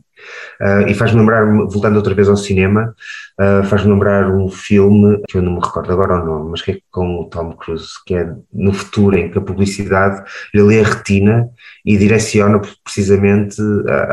Uh, 0.60 0.88
e 0.88 0.94
faz-me 0.96 1.20
lembrar, 1.20 1.46
voltando 1.46 1.96
outra 1.98 2.16
vez 2.16 2.28
ao 2.28 2.36
cinema, 2.36 2.96
uh, 3.40 3.64
faz-me 3.66 3.92
lembrar 3.92 4.30
um 4.30 4.50
filme, 4.50 5.22
que 5.28 5.38
eu 5.38 5.42
não 5.42 5.54
me 5.54 5.60
recordo 5.60 5.92
agora 5.92 6.22
o 6.22 6.26
nome, 6.26 6.52
mas 6.52 6.62
que 6.62 6.72
é 6.72 6.80
com 6.92 7.22
o 7.22 7.26
Tom 7.26 7.54
Cruise, 7.54 7.88
que 8.06 8.16
é 8.16 8.34
no 8.54 8.74
futuro 8.74 9.18
em 9.18 9.30
que 9.30 9.38
a 9.38 9.42
publicidade 9.42 10.24
lhe 10.54 10.62
lê 10.62 10.82
a 10.82 10.84
retina 10.84 11.50
e 11.86 11.98
direciona 11.98 12.60
precisamente 12.84 13.62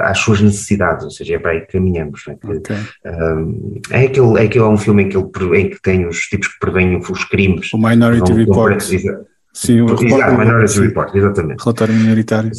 às 0.03 0.19
suas 0.19 0.41
necessidades, 0.41 1.05
ou 1.05 1.11
seja, 1.11 1.35
é 1.35 1.39
para 1.39 1.53
aí 1.53 1.61
que 1.63 1.73
caminhamos. 1.73 2.23
Não 2.27 2.35
é? 2.35 2.37
Que, 2.37 2.59
okay. 2.59 2.77
um, 3.07 3.81
é, 3.91 4.05
aquele, 4.05 4.41
é 4.41 4.45
aquele 4.45 4.65
é 4.65 4.69
um 4.69 4.77
filme 4.77 5.05
em 5.05 5.09
que, 5.09 5.17
ele, 5.17 5.61
em 5.61 5.71
que 5.71 5.81
tem 5.83 6.07
os 6.07 6.21
tipos 6.27 6.49
que 6.49 6.59
preveem 6.59 6.97
os 6.97 7.25
crimes. 7.25 7.73
O 7.73 7.79
Minority 7.79 8.33
Report. 8.33 8.81
Sim, 9.55 9.83
o 9.83 9.95
Exato, 9.95 10.37
Minority 10.37 10.81
Report, 10.81 11.15
exatamente. 11.15 11.63
Relatório 11.63 11.95
minoritário. 11.95 12.51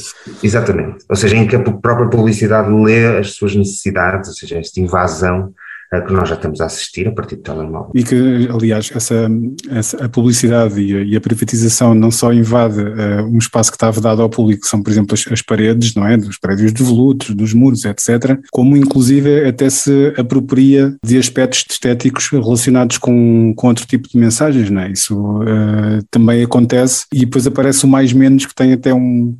Exatamente. 0.41 1.03
Ou 1.09 1.15
seja, 1.17 1.35
em 1.35 1.45
que 1.45 1.57
a 1.57 1.59
própria 1.59 2.07
publicidade 2.07 2.71
lê 2.71 3.17
as 3.17 3.33
suas 3.33 3.53
necessidades, 3.53 4.29
ou 4.29 4.35
seja, 4.35 4.59
esta 4.59 4.79
invasão 4.79 5.53
que 6.01 6.13
nós 6.13 6.29
já 6.29 6.35
estamos 6.35 6.61
a 6.61 6.65
assistir 6.65 7.07
a 7.07 7.11
partir 7.11 7.35
do 7.37 7.41
telemóvel. 7.41 7.91
E 7.93 8.03
que, 8.03 8.47
aliás, 8.51 8.91
essa, 8.93 9.29
essa 9.69 10.05
a 10.05 10.09
publicidade 10.09 10.79
e 10.81 10.95
a, 10.95 11.03
e 11.03 11.15
a, 11.15 11.21
privatização 11.21 11.93
não 11.93 12.11
só 12.11 12.31
invade 12.33 12.79
uh, 12.79 13.25
um 13.25 13.37
espaço 13.37 13.71
que 13.71 13.75
está 13.75 13.89
vedado 13.91 14.21
ao 14.21 14.29
público, 14.29 14.61
que 14.61 14.67
são, 14.67 14.81
por 14.81 14.89
exemplo, 14.89 15.13
as, 15.13 15.25
as, 15.31 15.41
paredes, 15.41 15.95
não 15.95 16.07
é? 16.07 16.17
Dos 16.17 16.37
prédios 16.37 16.71
devolutos, 16.71 17.35
dos 17.35 17.53
muros, 17.53 17.85
etc., 17.85 18.39
como 18.51 18.77
inclusive 18.77 19.45
até 19.45 19.69
se 19.69 20.13
apropria 20.17 20.95
de 21.03 21.17
aspectos 21.17 21.65
estéticos 21.69 22.29
relacionados 22.29 22.97
com, 22.97 23.53
com 23.55 23.67
outro 23.67 23.85
tipo 23.85 24.07
de 24.07 24.17
mensagens, 24.17 24.69
não 24.69 24.81
é? 24.81 24.91
Isso 24.91 25.15
uh, 25.15 26.03
também 26.09 26.43
acontece 26.43 27.05
e 27.13 27.19
depois 27.19 27.47
aparece 27.47 27.85
o 27.85 27.87
mais 27.87 28.13
menos 28.13 28.45
que 28.45 28.55
tem 28.55 28.73
até 28.73 28.93
um, 28.93 29.35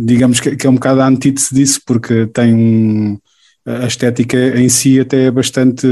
digamos 0.00 0.40
que, 0.40 0.56
que 0.56 0.66
é 0.66 0.70
um 0.70 0.74
bocado 0.74 1.00
a 1.00 1.06
antítese 1.06 1.54
disso, 1.54 1.80
porque 1.86 2.26
tem 2.26 2.54
um 2.54 3.18
a 3.66 3.86
estética 3.86 4.36
em 4.58 4.68
si 4.68 5.00
até 5.00 5.24
é 5.26 5.30
bastante 5.30 5.86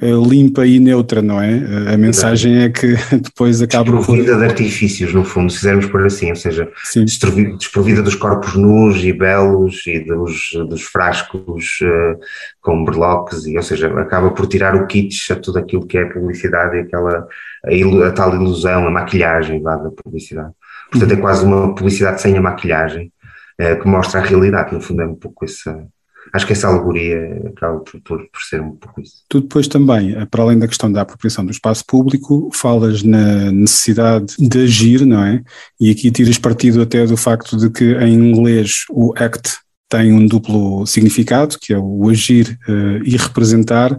limpa 0.00 0.64
e 0.64 0.78
neutra, 0.78 1.20
não 1.20 1.40
é? 1.40 1.92
A 1.92 1.96
mensagem 1.96 2.62
é 2.62 2.68
que 2.68 2.94
depois 3.20 3.60
acaba 3.60 3.90
desprovida 3.90 4.32
por... 4.32 4.38
de 4.38 4.44
artifícios, 4.44 5.12
no 5.12 5.24
fundo, 5.24 5.50
se 5.50 5.58
fizermos 5.58 5.86
por 5.86 6.06
assim, 6.06 6.30
ou 6.30 6.36
seja, 6.36 6.70
Sim. 6.84 7.04
desprovida 7.04 8.00
dos 8.00 8.14
corpos 8.14 8.54
nus 8.54 9.02
e 9.02 9.12
belos 9.12 9.84
e 9.86 9.98
dos, 9.98 10.50
dos 10.68 10.82
frascos 10.82 11.80
uh, 11.82 12.18
com 12.60 12.84
berloques, 12.84 13.44
e, 13.46 13.56
ou 13.56 13.62
seja, 13.62 13.88
acaba 14.00 14.30
por 14.30 14.46
tirar 14.46 14.76
o 14.76 14.86
kitsch 14.86 15.32
a 15.32 15.36
tudo 15.36 15.58
aquilo 15.58 15.86
que 15.86 15.98
é 15.98 16.04
publicidade 16.04 16.76
e 16.76 16.80
aquela 16.80 17.26
a, 17.64 18.06
a 18.06 18.12
tal 18.12 18.34
ilusão, 18.34 18.86
a 18.86 18.90
maquilhagem 18.90 19.60
lá 19.60 19.76
da 19.76 19.90
publicidade. 19.90 20.52
Portanto, 20.92 21.10
é 21.10 21.14
uhum. 21.16 21.20
quase 21.20 21.44
uma 21.44 21.74
publicidade 21.74 22.22
sem 22.22 22.36
a 22.36 22.40
maquilhagem, 22.40 23.12
uh, 23.60 23.82
que 23.82 23.88
mostra 23.88 24.20
a 24.20 24.24
realidade, 24.24 24.72
no 24.72 24.80
fundo 24.80 25.02
é 25.02 25.06
um 25.06 25.16
pouco 25.16 25.44
essa 25.44 25.84
acho 26.32 26.46
que 26.46 26.52
essa 26.52 26.68
alegoria 26.68 27.42
acaba 27.46 27.78
por, 27.80 28.00
por, 28.00 28.18
por, 28.18 28.40
ser 28.48 28.60
um 28.60 28.72
pouco 28.72 29.00
isso. 29.00 29.22
Tu 29.28 29.40
depois 29.40 29.68
também, 29.68 30.14
eh, 30.14 30.26
para 30.26 30.42
além 30.42 30.58
da 30.58 30.68
questão 30.68 30.90
da 30.90 31.02
apropriação 31.02 31.44
do 31.44 31.50
espaço 31.50 31.84
público, 31.86 32.50
falas 32.52 33.02
na 33.02 33.50
necessidade 33.50 34.34
de 34.38 34.58
agir, 34.62 35.04
não 35.04 35.24
é? 35.24 35.42
E 35.80 35.90
aqui 35.90 36.10
tiras 36.10 36.38
partido 36.38 36.82
até 36.82 37.06
do 37.06 37.16
facto 37.16 37.56
de 37.56 37.70
que 37.70 37.94
em 37.96 38.14
inglês 38.14 38.84
o 38.90 39.12
act 39.16 39.58
tem 39.88 40.12
um 40.12 40.26
duplo 40.26 40.86
significado, 40.86 41.56
que 41.60 41.72
é 41.72 41.78
o 41.78 42.08
agir 42.08 42.58
uh, 42.68 43.02
e 43.04 43.16
representar. 43.16 43.98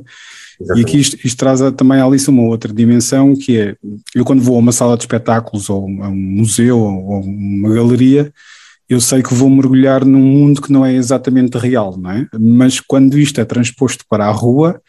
Exatamente. 0.62 0.80
E 0.80 0.82
aqui 0.82 1.00
isto, 1.00 1.18
isto, 1.26 1.38
traz 1.38 1.60
também 1.76 2.00
a 2.00 2.06
Alice 2.06 2.30
uma 2.30 2.44
outra 2.44 2.72
dimensão, 2.72 3.34
que 3.36 3.58
é, 3.58 3.76
eu 4.14 4.24
quando 4.24 4.42
vou 4.42 4.56
a 4.56 4.60
uma 4.60 4.72
sala 4.72 4.96
de 4.96 5.04
espetáculos 5.04 5.70
ou 5.70 5.86
a 6.04 6.10
um 6.10 6.16
museu 6.16 6.80
ou 6.80 7.22
uma 7.22 7.74
galeria, 7.74 8.32
eu 8.90 9.00
sei 9.00 9.22
que 9.22 9.34
vou 9.34 9.50
mergulhar 9.50 10.04
num 10.04 10.20
mundo 10.20 10.62
que 10.62 10.72
não 10.72 10.84
é 10.84 10.94
exatamente 10.94 11.58
real, 11.58 11.96
não 11.96 12.10
é? 12.10 12.28
Mas 12.40 12.80
quando 12.80 13.20
isto 13.20 13.40
é 13.40 13.46
transposto 13.46 14.04
para 14.10 14.26
a 14.26 14.32
rua, 14.32 14.82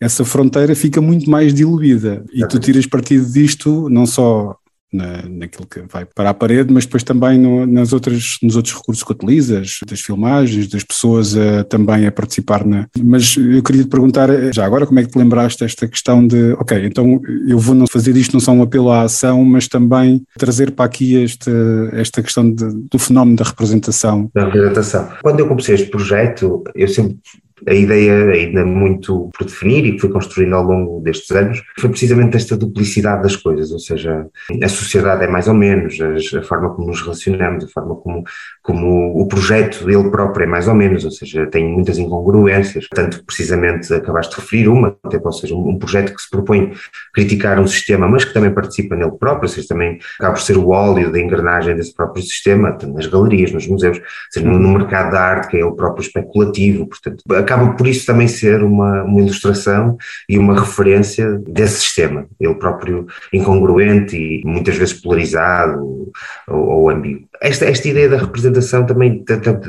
essa 0.00 0.24
fronteira 0.24 0.76
fica 0.76 1.00
muito 1.00 1.28
mais 1.28 1.54
diluída 1.54 2.24
e 2.32 2.46
tu 2.46 2.58
tiras 2.58 2.86
partido 2.86 3.26
disto 3.26 3.88
não 3.88 4.06
só 4.06 4.56
na, 4.92 5.22
naquilo 5.28 5.66
que 5.66 5.80
vai 5.80 6.04
para 6.04 6.30
a 6.30 6.34
parede, 6.34 6.72
mas 6.72 6.84
depois 6.84 7.02
também 7.02 7.38
no, 7.38 7.66
nas 7.66 7.92
outras, 7.92 8.38
nos 8.42 8.56
outros 8.56 8.74
recursos 8.74 9.02
que 9.02 9.12
utilizas, 9.12 9.80
das 9.86 10.00
filmagens, 10.00 10.68
das 10.68 10.82
pessoas 10.82 11.36
a, 11.36 11.64
também 11.64 12.06
a 12.06 12.12
participar 12.12 12.64
na. 12.64 12.86
Mas 13.02 13.36
eu 13.36 13.62
queria 13.62 13.84
te 13.84 13.90
perguntar, 13.90 14.28
já 14.52 14.64
agora, 14.64 14.86
como 14.86 14.98
é 14.98 15.04
que 15.04 15.10
te 15.10 15.18
lembraste 15.18 15.62
desta 15.62 15.86
questão 15.86 16.26
de, 16.26 16.52
ok, 16.54 16.84
então 16.86 17.20
eu 17.46 17.58
vou 17.58 17.74
não 17.74 17.86
fazer 17.86 18.16
isto 18.16 18.32
não 18.32 18.40
só 18.40 18.52
um 18.52 18.62
apelo 18.62 18.90
à 18.90 19.02
ação, 19.02 19.44
mas 19.44 19.68
também 19.68 20.22
trazer 20.38 20.70
para 20.72 20.84
aqui 20.84 21.14
este, 21.14 21.50
esta 21.92 22.22
questão 22.22 22.50
de, 22.50 22.64
do 22.90 22.98
fenómeno 22.98 23.36
da 23.36 23.44
representação. 23.44 24.30
Da 24.34 24.44
representação. 24.46 25.08
Quando 25.22 25.40
eu 25.40 25.48
comecei 25.48 25.74
este 25.74 25.90
projeto, 25.90 26.64
eu 26.74 26.88
sempre 26.88 27.18
a 27.66 27.74
ideia 27.74 28.30
ainda 28.30 28.64
muito 28.64 29.30
por 29.36 29.46
definir 29.46 29.84
e 29.86 29.92
que 29.92 30.00
foi 30.00 30.10
construindo 30.10 30.54
ao 30.54 30.62
longo 30.62 31.00
destes 31.00 31.30
anos 31.30 31.62
foi 31.78 31.90
precisamente 31.90 32.36
esta 32.36 32.56
duplicidade 32.56 33.22
das 33.22 33.36
coisas, 33.36 33.70
ou 33.70 33.78
seja, 33.78 34.26
a 34.62 34.68
sociedade 34.68 35.24
é 35.24 35.28
mais 35.28 35.48
ou 35.48 35.54
menos, 35.54 35.98
a 36.00 36.42
forma 36.42 36.74
como 36.74 36.88
nos 36.88 37.00
relacionamos, 37.00 37.64
a 37.64 37.68
forma 37.68 37.96
como, 37.96 38.24
como 38.68 39.18
o 39.18 39.26
projeto 39.26 39.88
ele 39.88 40.10
próprio 40.10 40.44
é 40.44 40.46
mais 40.46 40.68
ou 40.68 40.74
menos, 40.74 41.02
ou 41.02 41.10
seja, 41.10 41.46
tem 41.46 41.66
muitas 41.66 41.96
incongruências, 41.96 42.86
tanto 42.94 43.24
precisamente 43.24 43.94
acabaste 43.94 44.34
de 44.34 44.42
referir 44.42 44.68
uma, 44.68 44.94
ou 45.24 45.32
seja, 45.32 45.54
um 45.54 45.78
projeto 45.78 46.14
que 46.14 46.20
se 46.20 46.28
propõe 46.28 46.74
criticar 47.14 47.58
um 47.58 47.66
sistema, 47.66 48.06
mas 48.06 48.26
que 48.26 48.34
também 48.34 48.52
participa 48.52 48.94
nele 48.94 49.12
próprio, 49.12 49.44
ou 49.44 49.48
seja, 49.48 49.68
também 49.68 49.98
acaba 50.18 50.34
por 50.34 50.42
ser 50.42 50.58
o 50.58 50.68
óleo 50.68 51.10
da 51.10 51.18
engrenagem 51.18 51.74
desse 51.74 51.94
próprio 51.94 52.22
sistema, 52.22 52.76
nas 52.94 53.06
galerias, 53.06 53.52
nos 53.52 53.66
museus, 53.66 53.96
ou 53.96 54.04
seja, 54.30 54.46
no, 54.46 54.58
no 54.58 54.74
mercado 54.74 55.12
da 55.12 55.20
arte, 55.22 55.48
que 55.48 55.56
é 55.56 55.60
ele 55.60 55.72
próprio 55.72 56.02
especulativo, 56.02 56.86
portanto, 56.86 57.24
acaba 57.34 57.72
por 57.72 57.86
isso 57.86 58.04
também 58.04 58.28
ser 58.28 58.62
uma, 58.62 59.02
uma 59.02 59.20
ilustração 59.22 59.96
e 60.28 60.38
uma 60.38 60.60
referência 60.60 61.38
desse 61.38 61.80
sistema, 61.80 62.26
ele 62.38 62.54
próprio 62.56 63.06
incongruente 63.32 64.14
e 64.14 64.42
muitas 64.44 64.76
vezes 64.76 64.92
polarizado 64.92 66.12
ou, 66.46 66.58
ou 66.58 66.90
ambíguo. 66.90 67.26
Esta, 67.40 67.66
esta 67.66 67.88
ideia 67.88 68.08
da 68.08 68.18
representação 68.18 68.57
também 68.86 69.24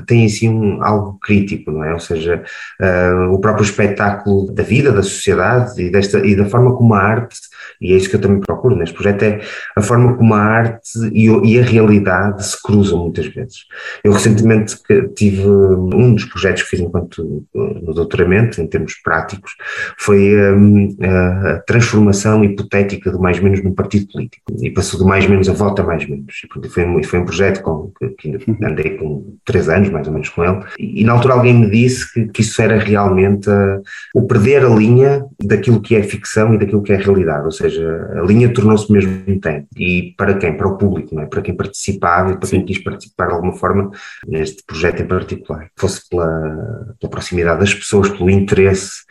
tem 0.05 0.25
em 0.25 0.29
si 0.29 0.47
um, 0.47 0.83
algo 0.83 1.17
crítico, 1.21 1.71
não 1.71 1.83
é? 1.83 1.93
Ou 1.93 1.99
seja, 1.99 2.43
uh, 2.81 3.33
o 3.33 3.39
próprio 3.39 3.63
espetáculo 3.63 4.51
da 4.51 4.63
vida, 4.63 4.91
da 4.91 5.03
sociedade 5.03 5.81
e, 5.81 5.89
desta, 5.89 6.19
e 6.25 6.35
da 6.35 6.45
forma 6.45 6.75
como 6.75 6.93
a 6.93 6.99
arte 6.99 7.39
e 7.81 7.93
é 7.93 7.97
isso 7.97 8.09
que 8.09 8.15
eu 8.15 8.21
também 8.21 8.41
procuro 8.41 8.75
neste 8.75 8.93
projeto, 8.93 9.23
é 9.23 9.41
a 9.75 9.81
forma 9.81 10.15
como 10.17 10.33
a 10.33 10.39
arte 10.39 10.89
e, 11.13 11.27
e 11.27 11.59
a 11.59 11.63
realidade 11.63 12.45
se 12.45 12.61
cruzam 12.61 13.03
muitas 13.03 13.27
vezes. 13.27 13.65
Eu 14.03 14.11
recentemente 14.11 14.77
tive 15.15 15.47
um 15.47 16.13
dos 16.13 16.25
projetos 16.25 16.63
que 16.63 16.69
fiz 16.69 16.81
enquanto 16.81 17.45
no 17.53 17.93
doutoramento, 17.93 18.61
em 18.61 18.67
termos 18.67 18.95
práticos, 18.95 19.53
foi 19.97 20.35
um, 20.53 20.95
a 21.01 21.59
transformação 21.59 22.43
hipotética 22.43 23.11
do 23.11 23.19
mais 23.19 23.39
menos 23.39 23.63
num 23.63 23.73
partido 23.73 24.07
político 24.11 24.43
e 24.61 24.69
passou 24.71 24.99
do 24.99 25.05
mais 25.05 25.25
menos 25.25 25.47
a 25.47 25.53
volta 25.53 25.81
mais 25.81 26.07
menos. 26.07 26.41
E 26.43 26.69
foi, 26.69 27.03
foi 27.03 27.19
um 27.19 27.25
projeto 27.25 27.61
com, 27.61 27.91
que, 27.97 28.09
que 28.37 28.51
andei 28.79 28.97
com 28.97 29.37
três 29.45 29.67
anos 29.69 29.89
mais 29.89 30.07
ou 30.07 30.13
menos 30.13 30.29
com 30.29 30.43
ele 30.43 30.59
e, 30.79 31.01
e 31.01 31.03
na 31.03 31.13
altura 31.13 31.33
alguém 31.35 31.53
me 31.53 31.69
disse 31.69 32.11
que, 32.13 32.27
que 32.27 32.41
isso 32.41 32.61
era 32.61 32.77
realmente 32.77 33.49
uh, 33.49 33.81
o 34.13 34.25
perder 34.25 34.63
a 34.63 34.69
linha 34.69 35.25
daquilo 35.43 35.81
que 35.81 35.95
é 35.95 36.03
ficção 36.03 36.53
e 36.53 36.57
daquilo 36.57 36.81
que 36.81 36.93
é 36.93 36.97
realidade, 36.97 37.45
ou 37.45 37.51
seja, 37.51 38.09
a 38.15 38.21
linha 38.21 38.51
tornou-se 38.53 38.91
mesmo 38.91 39.23
intensa. 39.27 39.67
E 39.77 40.13
para 40.17 40.33
quem? 40.35 40.55
Para 40.55 40.67
o 40.67 40.77
público, 40.77 41.15
não 41.15 41.23
é? 41.23 41.25
Para 41.25 41.41
quem 41.41 41.55
participava 41.55 42.31
e 42.31 42.37
para 42.37 42.47
Sim. 42.47 42.57
quem 42.57 42.65
quis 42.65 42.83
participar 42.83 43.27
de 43.27 43.33
alguma 43.33 43.53
forma 43.53 43.91
neste 44.27 44.63
projeto 44.63 45.01
em 45.01 45.07
particular. 45.07 45.67
Fosse 45.75 46.07
pela, 46.09 46.95
pela 46.99 47.11
proximidade 47.11 47.59
das 47.59 47.73
pessoas, 47.73 48.09
pelo 48.09 48.29
interesse 48.29 49.03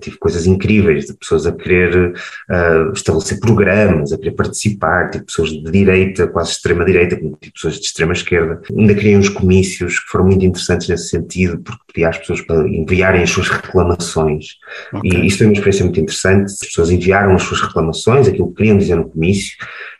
tive 0.00 0.16
coisas 0.18 0.46
incríveis 0.46 1.06
de 1.06 1.14
pessoas 1.14 1.46
a 1.46 1.52
querer 1.52 2.12
uh, 2.12 2.92
estabelecer 2.92 3.40
programas, 3.40 4.12
a 4.12 4.18
querer 4.18 4.32
participar, 4.32 5.10
tive 5.10 5.24
pessoas 5.24 5.50
de 5.50 5.62
direita, 5.62 6.28
quase 6.28 6.52
extrema-direita, 6.52 7.16
tive 7.16 7.52
pessoas 7.52 7.74
de 7.74 7.86
extrema-esquerda. 7.86 8.62
Ainda 8.76 8.94
criei 8.94 9.16
uns 9.16 9.28
comícios 9.28 9.98
que 9.98 10.10
foram 10.10 10.26
muito 10.26 10.44
interessantes 10.44 10.88
nesse 10.88 11.08
sentido, 11.08 11.58
porque 11.58 11.82
pedi 11.92 12.04
às 12.04 12.18
pessoas 12.18 12.40
para 12.42 12.68
enviarem 12.68 13.22
as 13.22 13.30
suas 13.30 13.48
reclamações. 13.48 14.56
Okay. 14.92 15.10
E 15.10 15.26
isto 15.26 15.38
foi 15.38 15.46
uma 15.48 15.52
experiência 15.54 15.84
muito 15.84 16.00
interessante. 16.00 16.44
As 16.44 16.58
pessoas 16.58 16.90
enviaram 16.90 17.34
as 17.34 17.42
suas 17.42 17.60
reclamações, 17.60 18.28
aquilo 18.28 18.48
que 18.50 18.56
queriam 18.56 18.78
dizer 18.78 18.96
no 18.96 19.08
comício, 19.08 19.56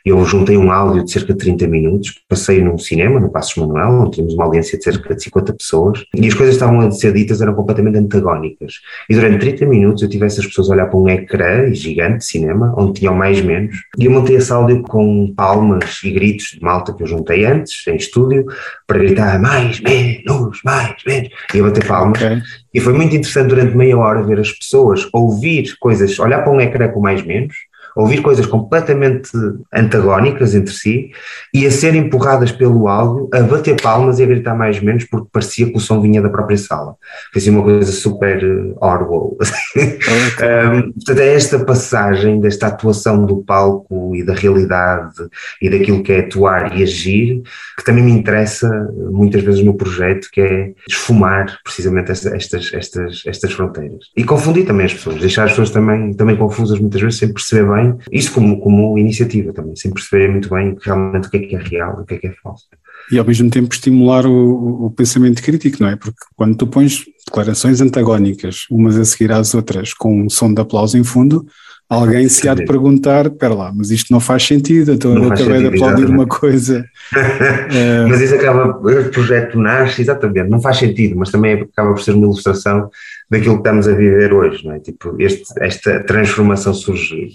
eu 0.09 0.23
juntei 0.25 0.57
um 0.57 0.71
áudio 0.71 1.03
de 1.03 1.11
cerca 1.11 1.33
de 1.33 1.39
30 1.39 1.67
minutos, 1.67 2.21
passei 2.27 2.63
num 2.63 2.77
cinema, 2.77 3.19
no 3.19 3.29
Passos 3.29 3.55
Manuel, 3.55 4.01
onde 4.01 4.11
tínhamos 4.11 4.33
uma 4.33 4.45
audiência 4.45 4.77
de 4.77 4.83
cerca 4.83 5.15
de 5.15 5.23
50 5.23 5.53
pessoas, 5.53 6.03
e 6.15 6.27
as 6.27 6.33
coisas 6.33 6.55
estavam 6.55 6.79
a 6.79 6.91
ser 6.91 7.13
ditas 7.13 7.41
eram 7.41 7.53
completamente 7.53 7.97
antagónicas. 7.97 8.75
E 9.09 9.15
durante 9.15 9.39
30 9.39 9.65
minutos 9.65 10.03
eu 10.03 10.09
tive 10.09 10.25
essas 10.25 10.45
pessoas 10.45 10.69
a 10.69 10.73
olhar 10.73 10.85
para 10.87 10.99
um 10.99 11.09
ecrã 11.09 11.73
gigante 11.73 12.19
de 12.19 12.25
cinema, 12.25 12.73
onde 12.77 12.99
tinham 12.99 13.13
mais 13.13 13.41
menos, 13.41 13.75
e 13.97 14.05
eu 14.05 14.11
montei 14.11 14.35
esse 14.35 14.51
áudio 14.51 14.81
com 14.83 15.33
palmas 15.35 15.99
e 16.03 16.11
gritos 16.11 16.51
de 16.53 16.61
malta 16.61 16.93
que 16.93 17.03
eu 17.03 17.07
juntei 17.07 17.45
antes, 17.45 17.85
em 17.87 17.95
estúdio, 17.95 18.45
para 18.85 18.99
gritar 18.99 19.39
mais, 19.39 19.79
menos, 19.81 20.61
mais, 20.63 20.95
menos, 21.05 21.29
e 21.53 21.57
eu 21.57 21.65
bater 21.65 21.85
palmas. 21.85 22.21
Okay. 22.21 22.41
E 22.73 22.79
foi 22.79 22.93
muito 22.93 23.15
interessante 23.15 23.49
durante 23.49 23.75
meia 23.75 23.97
hora 23.97 24.21
ver 24.21 24.39
as 24.39 24.51
pessoas 24.51 25.07
ouvir 25.11 25.75
coisas, 25.79 26.19
olhar 26.19 26.43
para 26.43 26.53
um 26.53 26.61
ecrã 26.61 26.87
com 26.89 26.99
mais 26.99 27.25
menos, 27.25 27.55
ouvir 27.97 28.21
coisas 28.21 28.45
completamente 28.45 29.31
antagónicas 29.73 30.53
entre 30.53 30.73
si 30.73 31.11
e 31.53 31.65
a 31.65 31.71
ser 31.71 31.95
empurradas 31.95 32.51
pelo 32.51 32.87
áudio, 32.87 33.29
a 33.33 33.41
bater 33.41 33.81
palmas 33.81 34.19
e 34.19 34.23
a 34.23 34.27
gritar 34.27 34.55
mais 34.55 34.77
ou 34.77 34.83
menos 34.83 35.03
porque 35.05 35.27
parecia 35.31 35.65
que 35.65 35.75
o 35.75 35.79
som 35.79 35.99
vinha 35.99 36.21
da 36.21 36.29
própria 36.29 36.57
sala. 36.57 36.95
Foi 37.33 37.41
assim 37.41 37.49
uma 37.49 37.63
coisa 37.63 37.91
super 37.91 38.43
uh, 38.43 38.77
Orwell. 38.79 39.37
um, 39.77 40.91
portanto, 40.93 41.19
é 41.19 41.33
esta 41.33 41.59
passagem 41.59 42.39
desta 42.39 42.67
atuação 42.67 43.25
do 43.25 43.37
palco 43.43 44.15
e 44.15 44.23
da 44.23 44.33
realidade 44.33 45.15
e 45.61 45.69
daquilo 45.69 46.03
que 46.03 46.11
é 46.11 46.19
atuar 46.19 46.77
e 46.77 46.83
agir 46.83 47.41
que 47.77 47.83
também 47.83 48.03
me 48.03 48.11
interessa 48.11 48.69
muitas 49.11 49.43
vezes 49.43 49.63
no 49.63 49.75
projeto, 49.75 50.27
que 50.31 50.41
é 50.41 50.73
esfumar 50.87 51.57
precisamente 51.63 52.11
esta, 52.11 52.35
estas, 52.35 52.73
estas, 52.73 53.23
estas 53.25 53.51
fronteiras. 53.53 54.05
E 54.15 54.23
confundir 54.23 54.65
também 54.65 54.85
as 54.85 54.93
pessoas, 54.93 55.19
deixar 55.19 55.45
as 55.45 55.51
pessoas 55.51 55.71
também, 55.71 56.13
também 56.13 56.35
confusas 56.35 56.79
muitas 56.79 57.01
vezes 57.01 57.19
sem 57.19 57.33
perceber 57.33 57.67
bem 57.73 57.86
isso 58.11 58.31
como, 58.33 58.59
como 58.59 58.97
iniciativa 58.97 59.53
também, 59.53 59.75
sem 59.75 59.91
perceber 59.91 60.29
muito 60.29 60.49
bem 60.49 60.75
realmente 60.81 61.27
o 61.27 61.31
que 61.31 61.37
é 61.37 61.39
que 61.41 61.55
é 61.55 61.59
real, 61.59 62.01
o 62.01 62.05
que 62.05 62.15
é 62.15 62.17
que 62.17 62.27
é 62.27 62.33
falso. 62.43 62.65
E 63.11 63.17
ao 63.17 63.25
mesmo 63.25 63.49
tempo 63.49 63.73
estimular 63.73 64.25
o, 64.25 64.85
o 64.85 64.91
pensamento 64.91 65.41
crítico, 65.41 65.77
não 65.81 65.89
é? 65.89 65.95
Porque 65.95 66.17
quando 66.35 66.55
tu 66.55 66.67
pões 66.67 67.05
declarações 67.25 67.81
antagónicas, 67.81 68.65
umas 68.69 68.97
a 68.97 69.05
seguir 69.05 69.31
às 69.31 69.53
outras, 69.53 69.93
com 69.93 70.23
um 70.23 70.29
som 70.29 70.53
de 70.53 70.61
aplauso 70.61 70.97
em 70.97 71.03
fundo, 71.03 71.45
alguém 71.89 72.27
se 72.27 72.47
há 72.49 72.53
de 72.53 72.65
perguntar, 72.65 73.27
espera 73.27 73.53
lá, 73.53 73.71
mas 73.73 73.91
isto 73.91 74.11
não 74.11 74.19
faz 74.19 74.43
sentido, 74.43 74.91
então 74.91 75.13
não 75.13 75.23
eu 75.23 75.31
acabei 75.31 75.57
sentido, 75.57 75.69
de 75.71 75.77
aplaudir 75.77 76.03
exatamente. 76.03 76.11
uma 76.11 76.27
coisa. 76.27 76.85
é... 77.71 78.05
Mas 78.07 78.21
isso 78.21 78.35
acaba, 78.35 78.77
o 78.77 79.09
projeto 79.09 79.57
nasce, 79.57 80.01
exatamente, 80.01 80.49
não 80.49 80.61
faz 80.61 80.77
sentido, 80.77 81.15
mas 81.17 81.31
também 81.31 81.61
acaba 81.61 81.93
por 81.93 82.01
ser 82.01 82.11
uma 82.11 82.25
ilustração 82.25 82.89
daquilo 83.29 83.55
que 83.55 83.59
estamos 83.59 83.87
a 83.87 83.93
viver 83.93 84.33
hoje, 84.33 84.65
não 84.65 84.73
é? 84.73 84.79
Tipo, 84.79 85.15
este, 85.19 85.43
esta 85.59 86.01
transformação 86.03 86.73
surge 86.73 87.29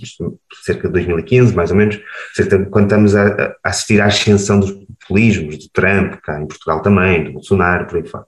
cerca 0.64 0.88
de 0.88 0.92
2015, 0.94 1.54
mais 1.54 1.70
ou 1.70 1.76
menos, 1.76 2.00
cerca, 2.34 2.58
quando 2.66 2.84
estamos 2.84 3.14
a, 3.14 3.26
a, 3.26 3.54
assistir 3.64 4.00
à 4.00 4.06
ascensão 4.06 4.60
dos 4.60 4.72
populismos, 4.72 5.58
do 5.58 5.68
Trump, 5.72 6.14
cá 6.22 6.40
em 6.40 6.46
Portugal 6.46 6.80
também, 6.80 7.24
do 7.24 7.32
Bolsonaro, 7.32 7.86
por 7.86 7.98
aí 7.98 8.08
fora. 8.08 8.24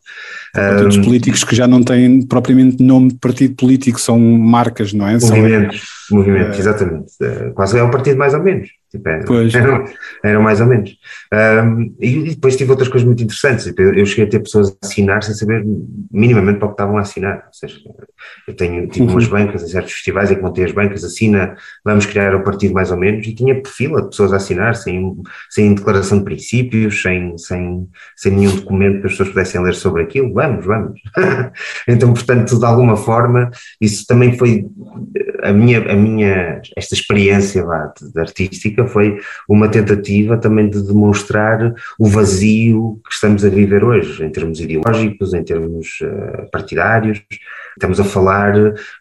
Partidos 0.52 0.96
um, 0.98 1.02
políticos 1.02 1.44
que 1.44 1.56
já 1.56 1.66
não 1.66 1.82
têm 1.82 2.22
propriamente 2.26 2.82
nome 2.82 3.08
de 3.08 3.18
partido 3.18 3.54
político, 3.54 4.00
são 4.00 4.18
marcas, 4.18 4.92
não 4.92 5.08
é? 5.08 5.14
Movimentos, 5.18 5.82
são, 6.08 6.18
movimentos, 6.18 6.56
é, 6.56 6.60
exatamente. 6.60 7.12
É, 7.22 7.50
quase 7.50 7.78
é 7.78 7.82
um 7.82 7.90
partido 7.90 8.18
mais 8.18 8.34
ou 8.34 8.42
menos. 8.42 8.68
Tipo, 8.98 9.08
era, 9.08 9.58
eram, 9.58 9.84
eram, 10.22 10.42
mais 10.42 10.60
ou 10.60 10.66
menos. 10.66 10.96
Um, 11.32 11.94
e, 12.00 12.30
depois 12.30 12.56
tive 12.56 12.70
outras 12.70 12.88
coisas 12.88 13.06
muito 13.06 13.22
interessantes. 13.22 13.64
Tipo, 13.64 13.82
eu 13.82 14.06
cheguei 14.06 14.24
a 14.24 14.28
ter 14.28 14.40
pessoas 14.40 14.70
a 14.70 14.86
assinar 14.86 15.22
sem 15.22 15.34
saber 15.34 15.64
minimamente 16.12 16.58
para 16.58 16.66
o 16.66 16.68
que 16.70 16.74
estavam 16.74 16.98
a 16.98 17.00
assinar. 17.00 17.44
Ou 17.46 17.52
seja, 17.52 17.76
eu 18.46 18.54
tenho, 18.54 18.86
tive 18.88 19.06
uhum. 19.06 19.12
umas 19.12 19.26
bancas 19.26 19.62
em 19.62 19.68
certos 19.68 19.92
festivais 19.92 20.30
em 20.30 20.36
que 20.36 20.42
montei 20.42 20.64
as 20.64 20.72
bancas, 20.72 21.04
assina, 21.04 21.56
vamos 21.84 22.06
criar 22.06 22.34
o 22.34 22.42
partido 22.42 22.74
mais 22.74 22.90
ou 22.90 22.96
menos, 22.96 23.26
e 23.26 23.34
tinha 23.34 23.60
fila 23.66 24.02
de 24.02 24.08
pessoas 24.08 24.32
a 24.32 24.36
assinar, 24.36 24.74
sem, 24.74 25.16
sem 25.50 25.74
declaração 25.74 26.18
de 26.18 26.24
princípios, 26.24 27.02
sem, 27.02 27.36
sem, 27.38 27.88
sem 28.16 28.32
nenhum 28.32 28.56
documento 28.56 29.00
que 29.00 29.06
as 29.06 29.12
pessoas 29.12 29.28
pudessem 29.30 29.62
ler 29.62 29.74
sobre 29.74 30.02
aquilo. 30.02 30.32
Vamos, 30.32 30.64
vamos. 30.64 31.00
então, 31.88 32.12
portanto, 32.12 32.58
de 32.58 32.64
alguma 32.64 32.96
forma, 32.96 33.50
isso 33.80 34.06
também 34.06 34.36
foi 34.36 34.66
a 35.42 35.52
minha, 35.52 35.80
a 35.90 35.94
minha 35.94 36.60
esta 36.76 36.94
experiência 36.94 37.64
lá, 37.64 37.92
de, 37.98 38.12
de 38.12 38.20
artística 38.20 38.86
foi 38.86 39.18
uma 39.48 39.68
tentativa 39.68 40.38
também 40.38 40.68
de 40.68 40.82
demonstrar 40.82 41.74
o 41.98 42.06
vazio 42.06 43.00
que 43.06 43.12
estamos 43.12 43.44
a 43.44 43.48
viver 43.48 43.84
hoje, 43.84 44.24
em 44.24 44.30
termos 44.30 44.60
ideológicos, 44.60 45.34
em 45.34 45.44
termos 45.44 46.00
uh, 46.02 46.50
partidários. 46.50 47.22
Estamos 47.76 47.98
a 47.98 48.04
falar 48.14 48.54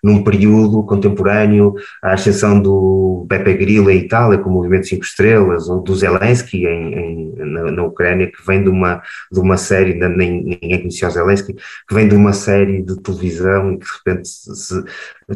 num 0.03 0.23
período 0.23 0.83
contemporâneo, 0.83 1.75
à 2.01 2.13
ascensão 2.13 2.59
do 2.59 3.25
Pepe 3.29 3.53
Grillo 3.53 3.89
em 3.89 3.99
Itália, 3.99 4.39
com 4.39 4.49
o 4.49 4.53
Movimento 4.53 4.87
Cinco 4.87 5.05
Estrelas, 5.05 5.69
ou 5.69 5.81
do 5.81 5.95
Zelensky 5.95 6.65
em, 6.65 6.93
em 6.93 7.35
na, 7.37 7.71
na, 7.71 7.83
Ucrânia, 7.83 8.31
que 8.31 8.45
vem 8.45 8.63
de 8.63 8.69
uma, 8.69 9.01
de 9.31 9.39
uma 9.39 9.57
série, 9.57 9.93
nem, 9.93 10.43
ninguém 10.43 10.79
conhecia 10.79 11.07
o 11.07 11.11
Zelensky, 11.11 11.53
que 11.53 11.93
vem 11.93 12.07
de 12.07 12.15
uma 12.15 12.33
série 12.33 12.81
de 12.81 13.01
televisão 13.01 13.73
e 13.73 13.77
que 13.77 13.85
de 13.85 13.91
repente 13.97 14.27
se, 14.27 14.83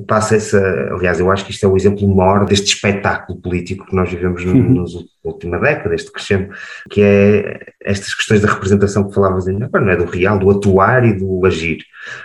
passa 0.08 0.36
essa. 0.36 0.60
Aliás, 0.92 1.20
eu 1.20 1.32
acho 1.32 1.46
que 1.46 1.52
isto 1.52 1.66
é 1.66 1.70
o 1.70 1.76
exemplo 1.76 2.08
maior 2.08 2.46
deste 2.46 2.74
espetáculo 2.74 3.40
político 3.40 3.86
que 3.86 3.96
nós 3.96 4.10
vivemos 4.10 4.44
uhum. 4.44 4.70
nos 4.70 4.96
última 5.28 5.60
década, 5.60 5.94
este 5.94 6.12
crescendo, 6.12 6.50
que 6.90 7.02
é 7.02 7.74
estas 7.82 8.14
questões 8.14 8.42
da 8.42 8.50
representação 8.50 9.08
que 9.08 9.14
falavas 9.14 9.48
ainda, 9.48 9.70
não 9.74 9.90
é 9.90 9.96
do 9.96 10.06
real, 10.06 10.40
do 10.40 10.50
atuar 10.50 11.06
e 11.06 11.14
do 11.14 11.46
agir, 11.46 11.80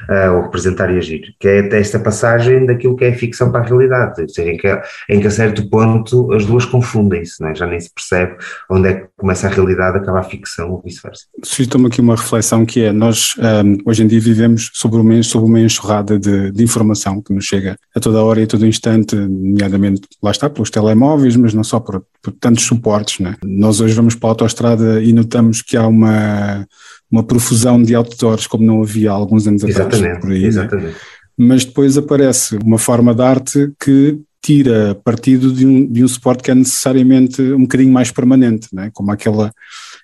uh, 0.09 0.35
ou 0.35 0.43
representar 0.43 0.93
e 0.93 0.99
agir, 0.99 1.35
que 1.39 1.49
é 1.49 1.79
esta 1.79 1.99
passagem 1.99 2.67
daquilo 2.67 2.97
que 2.97 3.05
é 3.05 3.13
ficção 3.13 3.51
para 3.51 3.61
a 3.61 3.65
realidade, 3.65 4.23
ou 4.23 4.29
seja, 4.29 4.51
em 4.51 4.57
que, 4.57 4.83
em 5.09 5.21
que 5.21 5.27
a 5.27 5.31
certo 5.31 5.69
ponto 5.69 6.33
as 6.33 6.45
duas 6.47 6.65
confundem-se, 6.65 7.45
é? 7.45 7.55
já 7.55 7.67
nem 7.67 7.79
se 7.79 7.93
percebe 7.93 8.37
onde 8.71 8.89
é 8.89 8.95
que 8.95 9.07
começa 9.17 9.47
a 9.47 9.51
realidade, 9.51 9.99
acaba 9.99 10.21
a 10.21 10.25
ficção 10.25 10.71
ou 10.71 10.83
vice-versa. 10.83 11.27
Suscita-me 11.43 11.87
aqui 11.87 12.01
uma 12.01 12.17
reflexão 12.17 12.65
que 12.65 12.85
é, 12.85 12.93
nós 12.93 13.35
um, 13.39 13.79
hoje 13.89 14.03
em 14.03 14.07
dia 14.07 14.21
vivemos 14.21 14.71
sobre 14.73 14.99
uma, 14.99 15.23
sobre 15.23 15.49
uma 15.49 15.61
enxurrada 15.61 16.19
de, 16.19 16.51
de 16.51 16.63
informação 16.63 17.21
que 17.21 17.33
nos 17.33 17.47
chega 17.53 17.77
a 17.95 18.01
toda 18.01 18.23
hora 18.23 18.41
e 18.41 18.45
a 18.45 18.47
todo 18.47 18.67
instante, 18.67 19.15
nomeadamente, 19.15 20.03
lá 20.23 20.31
está, 20.31 20.49
pelos 20.49 20.71
telemóveis, 20.71 21.37
mas 21.37 21.53
não 21.53 21.63
só 21.63 21.79
por, 21.79 22.03
por 22.23 22.33
tantos 22.33 22.65
suportes. 22.65 23.21
Né? 23.21 23.37
Nós 23.45 23.81
hoje 23.81 23.95
vamos 23.95 24.15
para 24.15 24.31
a 24.31 24.33
autostrada 24.33 25.03
e 25.03 25.13
notamos 25.13 25.61
que 25.61 25.77
há 25.77 25.87
uma, 25.87 26.67
uma 27.11 27.23
profusão 27.23 27.83
de 27.83 27.95
outdoors 27.95 28.47
como 28.47 28.65
não 28.65 28.83
havia 28.83 29.11
há 29.11 29.15
alguns 29.15 29.47
anos 29.47 29.63
exatamente, 29.63 29.97
atrás. 29.97 30.21
Por 30.21 30.31
aí, 30.33 30.41
né? 30.41 30.49
exatamente. 30.49 30.89
Né? 30.89 30.95
Mas 31.37 31.65
depois 31.65 31.99
aparece 31.99 32.57
uma 32.57 32.79
forma 32.79 33.15
de 33.15 33.23
arte 33.23 33.73
que 33.83 34.19
tira 34.43 34.95
partido 35.05 35.53
de 35.53 35.65
um, 35.65 35.87
de 35.87 36.03
um 36.03 36.09
suporte 36.09 36.43
que 36.43 36.51
é 36.51 36.55
necessariamente 36.55 37.41
um 37.41 37.61
bocadinho 37.61 37.93
mais 37.93 38.11
permanente, 38.11 38.69
né? 38.73 38.91
como 38.93 39.13
aquela, 39.13 39.53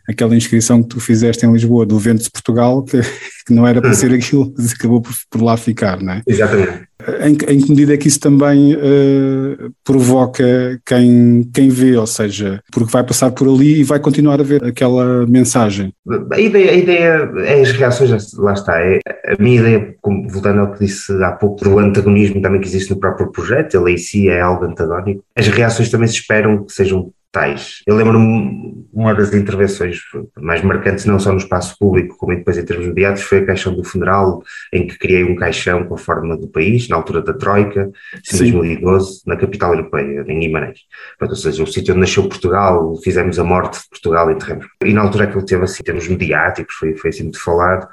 aquela 0.09 0.35
inscrição 0.35 0.83
que 0.83 0.89
tu 0.89 1.01
fizeste 1.01 1.45
em 1.45 1.53
Lisboa 1.53 1.85
do 1.85 1.99
Vento 1.99 2.23
de 2.23 2.31
Portugal, 2.31 2.83
que, 2.83 3.01
que 3.47 3.53
não 3.53 3.67
era 3.67 3.81
para 3.81 3.93
ser 3.93 4.13
aquilo, 4.13 4.53
mas 4.57 4.73
acabou 4.73 5.03
por, 5.03 5.13
por 5.31 5.43
lá 5.43 5.57
ficar. 5.57 6.01
Né? 6.01 6.23
Exatamente. 6.27 6.89
Em, 7.21 7.31
em, 7.31 7.61
que 7.61 7.71
medida 7.71 7.95
é 7.95 7.97
que 7.97 8.09
isso 8.09 8.19
também 8.19 8.75
uh, 8.75 9.73
provoca 9.85 10.45
quem, 10.85 11.49
quem 11.55 11.69
vê, 11.69 11.97
ou 11.97 12.07
seja, 12.07 12.61
porque 12.73 12.91
vai 12.91 13.05
passar 13.05 13.31
por 13.31 13.49
ali 13.49 13.81
e 13.81 13.85
vai 13.85 14.01
continuar 14.01 14.41
a 14.41 14.43
ver 14.43 14.65
aquela 14.65 15.25
mensagem? 15.27 15.95
A 16.33 16.41
ideia, 16.41 16.73
a 16.73 16.75
ideia 16.75 17.31
é 17.45 17.61
as 17.61 17.71
reações, 17.71 18.33
lá 18.35 18.53
está. 18.53 18.81
É, 18.81 18.99
a 19.29 19.41
minha 19.41 19.61
ideia, 19.61 19.95
como, 20.03 20.29
voltando 20.29 20.59
ao 20.61 20.73
que 20.73 20.87
disse 20.87 21.13
há 21.23 21.31
pouco, 21.31 21.63
do 21.63 21.79
antagonismo 21.79 22.43
também 22.43 22.61
que 22.61 22.67
existe 22.67 22.91
no 22.91 22.99
próprio 22.99 23.31
projeto, 23.31 23.77
ele 23.77 23.95
em 23.95 23.99
si 23.99 24.29
é 24.29 24.41
algo 24.41 24.65
antagónico. 24.65 25.23
As 25.37 25.47
reações 25.47 25.91
também 25.91 26.09
se 26.09 26.15
esperam 26.15 26.65
que 26.65 26.73
sejam 26.73 27.13
tais. 27.31 27.83
Eu 27.87 27.95
lembro-me 27.95 28.87
uma 28.93 29.15
das 29.15 29.33
intervenções 29.35 30.01
mais 30.37 30.63
marcantes, 30.63 31.05
não 31.05 31.19
só 31.19 31.31
no 31.31 31.39
espaço 31.39 31.77
público, 31.79 32.17
como 32.17 32.35
depois 32.35 32.57
em 32.57 32.65
termos 32.65 32.87
mediáticos, 32.87 33.29
foi 33.29 33.39
a 33.39 33.47
caixão 33.47 33.75
do 33.75 33.85
funeral, 33.85 34.43
em 34.73 34.87
que 34.87 34.99
criei 34.99 35.25
um 35.25 35.37
caixão 35.37 35.85
com 35.85 35.95
a 35.95 35.99
forma 35.99 36.37
do 36.37 36.49
país, 36.49 36.89
na 36.89 36.97
altura 36.97 37.23
da 37.23 37.35
Troika, 37.35 37.91
em 38.33 38.39
2012, 38.39 39.23
na 39.27 39.37
capital 39.37 39.75
europeia, 39.75 40.25
em 40.27 40.41
Guimarães. 40.41 40.81
Ou 41.21 41.37
seja, 41.37 41.63
o 41.63 41.67
sítio 41.67 41.93
onde 41.93 42.01
nasceu 42.01 42.29
Portugal, 42.29 42.97
fizemos 43.05 43.39
a 43.39 43.45
morte 43.45 43.79
de 43.79 43.89
Portugal 43.91 44.31
enterramos. 44.31 44.67
E 44.83 44.93
na 44.93 45.03
altura 45.03 45.25
aquilo 45.25 45.45
teve 45.45 45.65
assim, 45.65 45.83
termos 45.83 46.09
mediáticos, 46.09 46.75
foi, 46.77 46.97
foi 46.97 47.11
assim 47.11 47.25
muito 47.25 47.43
falado, 47.43 47.85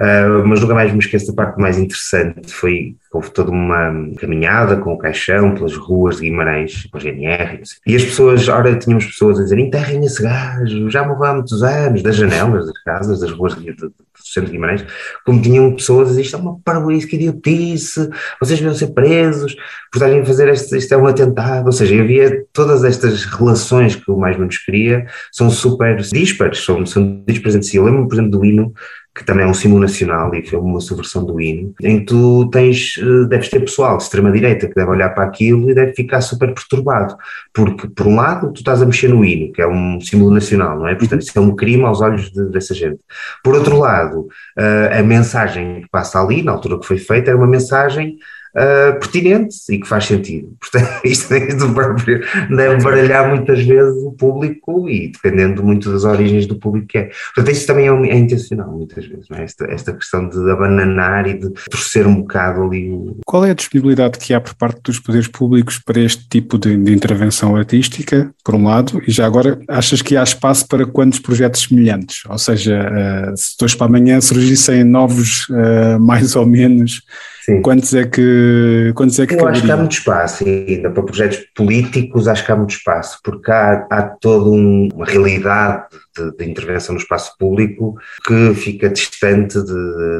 uh, 0.00 0.46
mas 0.46 0.60
nunca 0.60 0.74
mais 0.74 0.92
me 0.92 0.98
esqueço 0.98 1.26
da 1.28 1.44
parte 1.44 1.60
mais 1.60 1.78
interessante, 1.78 2.52
foi 2.52 2.96
houve 3.14 3.30
toda 3.30 3.50
uma 3.50 3.92
caminhada 4.18 4.76
com 4.76 4.92
o 4.92 4.98
caixão 4.98 5.54
pelas 5.54 5.76
ruas 5.76 6.16
de 6.16 6.22
Guimarães, 6.22 6.86
com 6.90 6.98
a 6.98 7.00
GNR, 7.00 7.62
e 7.86 7.94
as 7.94 8.04
pessoas, 8.04 8.48
ora, 8.48 8.76
tínhamos 8.76 9.06
pessoas 9.06 9.38
a 9.38 9.44
dizer, 9.44 9.58
enterrem 9.58 10.04
esse 10.04 10.20
gajo, 10.20 10.90
já 10.90 11.06
morreu 11.06 11.24
há 11.24 11.34
muitos 11.34 11.62
anos, 11.62 12.02
das 12.02 12.16
janelas 12.16 12.66
das 12.66 12.82
casas, 12.82 13.20
das 13.20 13.30
ruas 13.30 13.54
de, 13.54 13.72
do 13.72 13.92
centro 14.16 14.46
de 14.46 14.52
Guimarães, 14.52 14.84
como 15.24 15.40
tinham 15.40 15.72
pessoas 15.74 16.08
a 16.08 16.10
dizer, 16.10 16.22
isto 16.22 16.36
é 16.36 16.38
uma 16.40 16.58
parabéns, 16.64 17.04
que 17.04 17.14
idiotice, 17.14 18.10
vocês 18.40 18.58
deviam 18.58 18.74
ser 18.74 18.88
presos 18.88 19.54
por 19.92 19.98
estarem 19.98 20.20
a 20.20 20.24
fazer 20.24 20.48
este, 20.48 20.76
isto 20.76 20.92
é 20.92 20.96
um 20.96 21.06
atentado, 21.06 21.66
ou 21.66 21.72
seja, 21.72 22.00
havia 22.00 22.44
todas 22.52 22.82
estas 22.82 23.24
relações 23.26 23.94
que 23.94 24.10
o 24.10 24.16
mais 24.16 24.36
menos 24.36 24.58
queria, 24.58 25.06
são 25.30 25.48
super 25.50 25.96
dispares, 25.96 26.64
são, 26.64 26.84
são 26.84 27.22
dispares 27.28 27.54
entre 27.54 27.68
si. 27.68 27.76
Eu 27.76 27.84
lembro-me, 27.84 28.08
por 28.08 28.14
exemplo, 28.16 28.30
do 28.32 28.44
hino, 28.44 28.72
que 29.14 29.24
também 29.24 29.44
é 29.44 29.48
um 29.48 29.54
símbolo 29.54 29.80
nacional 29.80 30.34
e 30.34 30.44
foi 30.44 30.58
uma 30.58 30.80
subversão 30.80 31.24
do 31.24 31.40
hino, 31.40 31.72
em 31.80 32.00
que 32.00 32.06
tu 32.06 32.48
tens, 32.50 32.96
eh, 32.98 33.28
deves 33.28 33.48
ter 33.48 33.60
pessoal 33.60 33.96
de 33.96 34.02
extrema-direita 34.02 34.66
que 34.66 34.74
deve 34.74 34.90
olhar 34.90 35.10
para 35.10 35.24
aquilo 35.24 35.70
e 35.70 35.74
deve 35.74 35.92
ficar 35.94 36.20
super 36.20 36.52
perturbado, 36.52 37.16
porque 37.52 37.86
por 37.88 38.08
um 38.08 38.16
lado 38.16 38.52
tu 38.52 38.58
estás 38.58 38.82
a 38.82 38.86
mexer 38.86 39.08
no 39.08 39.24
hino, 39.24 39.52
que 39.52 39.62
é 39.62 39.68
um 39.68 40.00
símbolo 40.00 40.32
nacional, 40.32 40.76
não 40.76 40.88
é? 40.88 40.96
Portanto, 40.96 41.22
isso 41.22 41.38
é 41.38 41.40
um 41.40 41.54
crime 41.54 41.84
aos 41.84 42.00
olhos 42.00 42.30
de, 42.32 42.50
dessa 42.50 42.74
gente. 42.74 42.98
Por 43.42 43.54
outro 43.54 43.78
lado, 43.78 44.26
eh, 44.58 44.98
a 44.98 45.02
mensagem 45.02 45.82
que 45.82 45.88
passa 45.88 46.20
ali, 46.20 46.42
na 46.42 46.50
altura 46.50 46.80
que 46.80 46.86
foi 46.86 46.98
feita, 46.98 47.30
era 47.30 47.38
uma 47.38 47.46
mensagem 47.46 48.16
uh, 48.54 48.98
pertinente 48.98 49.56
e 49.70 49.78
que 49.78 49.88
faz 49.88 50.06
sentido. 50.06 50.56
Portanto, 50.60 51.00
isto 51.04 51.28
deve 51.28 52.82
baralhar 52.82 53.28
muitas 53.28 53.62
vezes 53.62 54.02
o 54.02 54.12
público 54.12 54.88
e 54.88 55.08
dependendo 55.08 55.62
muito 55.62 55.90
das 55.92 56.04
origens 56.04 56.46
do 56.46 56.58
público 56.58 56.86
que 56.88 56.98
é. 56.98 57.10
Portanto, 57.34 57.54
isso 57.54 57.66
também 57.66 57.88
é, 57.88 58.10
é 58.10 58.16
intencional 58.16 58.70
muitas 58.70 59.06
vezes, 59.06 59.26
é? 59.30 59.42
esta, 59.42 59.64
esta 59.66 59.92
questão 59.92 60.28
de 60.28 60.38
abananar 60.50 61.26
e 61.26 61.34
de 61.34 61.50
torcer 61.70 62.06
um 62.06 62.16
bocado 62.16 62.62
ali. 62.62 62.90
Qual 63.26 63.44
é 63.44 63.50
a 63.50 63.54
disponibilidade 63.54 64.18
que 64.18 64.32
há 64.32 64.40
por 64.40 64.54
parte 64.54 64.80
dos 64.82 64.98
poderes 64.98 65.28
públicos 65.28 65.78
para 65.78 66.00
este 66.00 66.28
tipo 66.28 66.58
de, 66.58 66.76
de 66.76 66.92
intervenção 66.92 67.56
artística, 67.56 68.32
por 68.44 68.54
um 68.54 68.64
lado, 68.64 69.02
e 69.06 69.10
já 69.10 69.26
agora 69.26 69.58
achas 69.68 70.02
que 70.02 70.16
há 70.16 70.22
espaço 70.22 70.66
para 70.68 70.86
quantos 70.86 71.18
projetos 71.18 71.62
semelhantes? 71.62 72.22
Ou 72.28 72.38
seja, 72.38 72.88
uh, 73.32 73.36
se 73.36 73.56
dois 73.58 73.74
para 73.74 73.86
amanhã 73.86 74.20
surgissem 74.20 74.84
novos, 74.84 75.48
uh, 75.48 75.98
mais 76.04 76.36
ou 76.36 76.46
menos, 76.46 77.02
Sim. 77.44 77.60
Quantos 77.60 77.92
é 77.92 78.06
que, 78.06 78.90
quantos 78.94 79.18
é 79.18 79.26
que 79.26 79.34
Eu 79.34 79.46
acho 79.46 79.62
que 79.62 79.70
há 79.70 79.76
muito 79.76 79.92
espaço 79.92 80.44
ainda 80.46 80.90
para 80.90 81.02
projetos 81.02 81.44
políticos, 81.54 82.26
acho 82.26 82.42
que 82.42 82.50
há 82.50 82.56
muito 82.56 82.70
espaço, 82.70 83.18
porque 83.22 83.50
há, 83.50 83.86
há 83.90 84.02
toda 84.02 84.48
um, 84.48 84.88
uma 84.94 85.04
realidade 85.04 85.84
de, 86.16 86.34
de, 86.38 86.50
intervenção 86.50 86.94
no 86.94 87.00
espaço 87.00 87.36
público 87.38 87.96
que 88.26 88.54
fica 88.54 88.88
distante 88.88 89.58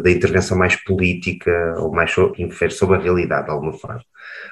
da 0.02 0.10
intervenção 0.10 0.58
mais 0.58 0.76
política 0.76 1.50
ou 1.78 1.90
mais 1.90 2.14
que 2.14 2.42
infere 2.42 2.72
sobre 2.72 2.96
a 2.96 3.00
realidade 3.00 3.46
de 3.46 3.52
alguma 3.52 3.72
forma, 3.72 4.02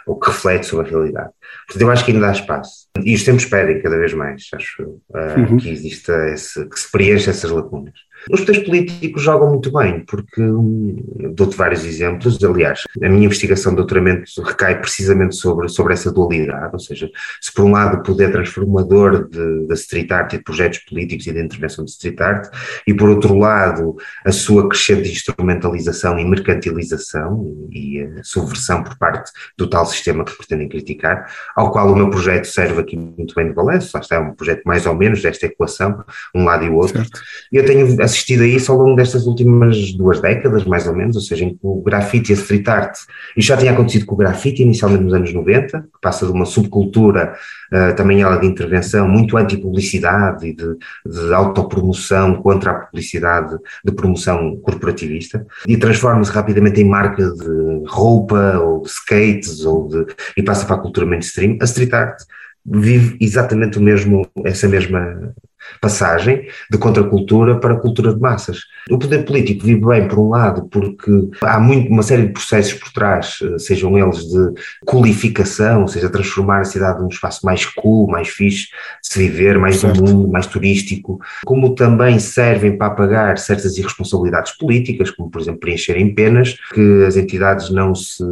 ou 0.07 0.19
que 0.19 0.31
reflete 0.31 0.67
sobre 0.67 0.89
a 0.89 0.91
realidade. 0.91 1.31
Portanto, 1.67 1.83
eu 1.83 1.91
acho 1.91 2.05
que 2.05 2.13
ainda 2.13 2.29
há 2.29 2.33
espaço. 2.33 2.89
E 3.05 3.15
os 3.15 3.25
tempos 3.25 3.47
pedem 3.47 3.81
cada 3.81 3.99
vez 3.99 4.13
mais, 4.13 4.49
acho 4.55 4.83
uh, 4.83 5.39
uhum. 5.39 5.57
que 5.57 5.71
exista 5.71 6.13
esse, 6.29 6.69
que 6.69 6.79
se 6.79 6.91
preencha 6.91 7.31
essas 7.31 7.51
lacunas. 7.51 7.95
Os 8.31 8.41
poderes 8.41 8.65
políticos 8.65 9.23
jogam 9.23 9.51
muito 9.51 9.73
bem, 9.73 10.05
porque 10.05 10.41
hum, 10.41 10.97
dou-te 11.35 11.57
vários 11.57 11.85
exemplos. 11.85 12.43
Aliás, 12.43 12.83
a 13.03 13.09
minha 13.09 13.25
investigação 13.25 13.73
de 13.73 13.77
doutoramento 13.77 14.31
recai 14.43 14.79
precisamente 14.81 15.35
sobre, 15.35 15.69
sobre 15.69 15.95
essa 15.95 16.13
dualidade, 16.13 16.71
ou 16.73 16.79
seja, 16.79 17.11
se 17.41 17.53
por 17.53 17.65
um 17.65 17.73
lado 17.73 17.99
o 17.99 18.03
poder 18.03 18.31
transformador 18.31 19.29
da 19.67 19.75
street 19.75 20.11
art 20.13 20.33
e 20.33 20.39
de 20.39 20.45
projetos 20.45 20.79
políticos 20.81 21.27
e 21.27 21.33
de 21.33 21.41
intervenção 21.41 21.85
de 21.85 21.91
street 21.91 22.21
art, 22.21 22.49
e 22.87 22.95
por 22.95 23.09
outro 23.09 23.37
lado 23.37 23.97
a 24.25 24.31
sua 24.31 24.69
crescente 24.69 25.11
instrumentalização 25.11 26.19
e 26.19 26.25
mercantilização 26.25 27.69
e 27.71 28.03
a 28.03 28.23
subversão 28.23 28.85
por 28.85 28.97
parte 28.99 29.31
do 29.57 29.69
tal 29.73 29.87
sistema 29.87 30.23
que 30.23 30.37
pretendem 30.37 30.69
criticar, 30.69 31.27
ao 31.57 31.73
qual 31.73 31.91
o 31.91 31.97
meu 31.97 32.11
projeto 32.11 32.45
serve 32.45 32.79
aqui 32.79 32.95
muito 32.95 33.35
bem 33.35 33.49
de 33.49 33.55
balanço, 33.55 33.91
lá 33.95 34.01
está, 34.01 34.17
é 34.17 34.19
um 34.19 34.35
projeto 34.35 34.63
mais 34.67 34.85
ou 34.85 34.95
menos 34.95 35.23
desta 35.23 35.47
equação, 35.47 36.05
um 36.35 36.45
lado 36.45 36.63
e 36.65 36.69
o 36.69 36.75
outro. 36.75 36.99
Certo. 36.99 37.21
E 37.51 37.57
eu 37.57 37.65
tenho 37.65 38.03
assistido 38.03 38.43
a 38.43 38.47
isso 38.47 38.71
ao 38.71 38.77
longo 38.77 38.95
destas 38.95 39.27
últimas 39.27 39.95
duas 39.95 40.21
décadas, 40.21 40.65
mais 40.65 40.87
ou 40.87 40.95
menos, 40.95 41.17
ou 41.17 41.23
seja, 41.23 41.47
em 41.47 41.55
que 41.55 41.61
o 41.63 41.81
grafite 41.81 42.33
e 42.33 42.35
a 42.35 42.39
street 42.39 42.69
art, 42.69 42.99
isto 43.35 43.49
já 43.49 43.57
tinha 43.57 43.73
acontecido 43.73 44.05
com 44.05 44.15
o 44.15 44.19
grafite 44.19 44.63
inicialmente 44.63 45.05
nos 45.05 45.15
anos 45.15 45.33
90, 45.33 45.81
que 45.81 46.01
passa 46.03 46.27
de 46.27 46.33
uma 46.33 46.45
subcultura, 46.45 47.35
uh, 47.73 47.95
também 47.97 48.23
ela 48.23 48.37
de 48.37 48.47
intervenção, 48.47 49.09
muito 49.09 49.37
anti-publicidade 49.37 50.49
e 50.49 50.55
de, 50.55 50.77
de 51.07 51.35
autopromoção 51.35 52.43
contra 52.43 52.71
a 52.71 52.75
publicidade 52.75 53.57
de 53.85 53.93
promoção 53.93 54.57
corporativista, 54.63 55.47
e 55.67 55.77
transforma-se 55.77 56.31
rapidamente 56.31 56.81
em 56.81 56.89
marca 56.89 57.29
de 57.31 57.85
roupa 57.87 58.59
ou 58.59 58.83
de 58.83 58.89
skates 58.89 59.65
ou 59.65 59.89
de, 59.89 60.07
e 60.37 60.43
passa 60.43 60.67
para 60.67 60.77
a 60.77 60.81
cultura 60.81 61.07
mainstream. 61.07 61.57
A 61.61 61.65
street 61.65 61.93
art 61.93 62.23
vive 62.65 63.17
exatamente 63.21 63.79
o 63.79 63.83
mesmo, 63.83 64.27
essa 64.45 64.69
mesma 64.69 65.35
passagem 65.81 66.47
de 66.71 66.79
contracultura 66.79 67.59
para 67.59 67.77
cultura 67.77 68.15
de 68.15 68.21
massas. 68.21 68.61
O 68.91 68.99
poder 68.99 69.25
político 69.25 69.65
vive 69.65 69.85
bem, 69.85 70.09
por 70.09 70.19
um 70.19 70.29
lado, 70.29 70.69
porque 70.71 71.11
há 71.43 71.59
muito, 71.59 71.91
uma 71.91 72.03
série 72.03 72.27
de 72.27 72.33
processos 72.33 72.75
por 72.75 72.93
trás, 72.93 73.39
eh, 73.43 73.59
sejam 73.59 73.97
eles 73.99 74.19
de 74.27 74.53
qualificação, 74.85 75.83
ou 75.83 75.89
seja, 75.89 76.09
transformar 76.09 76.61
a 76.61 76.65
cidade 76.65 77.01
num 77.01 77.09
espaço 77.09 77.45
mais 77.45 77.65
cool, 77.65 78.09
mais 78.09 78.29
fixe 78.29 78.69
de 79.03 79.09
se 79.09 79.19
viver, 79.19 79.59
mais 79.59 79.77
certo. 79.77 80.03
do 80.03 80.11
mundo, 80.11 80.29
mais 80.29 80.47
turístico, 80.47 81.21
como 81.45 81.75
também 81.75 82.19
servem 82.19 82.77
para 82.77 82.89
apagar 82.89 83.39
certas 83.39 83.77
irresponsabilidades 83.77 84.53
políticas, 84.53 85.11
como, 85.11 85.31
por 85.31 85.41
exemplo, 85.41 85.61
preencherem 85.61 86.15
penas 86.15 86.57
que 86.73 87.05
as 87.05 87.17
entidades 87.17 87.71
não 87.71 87.95
se 87.95 88.25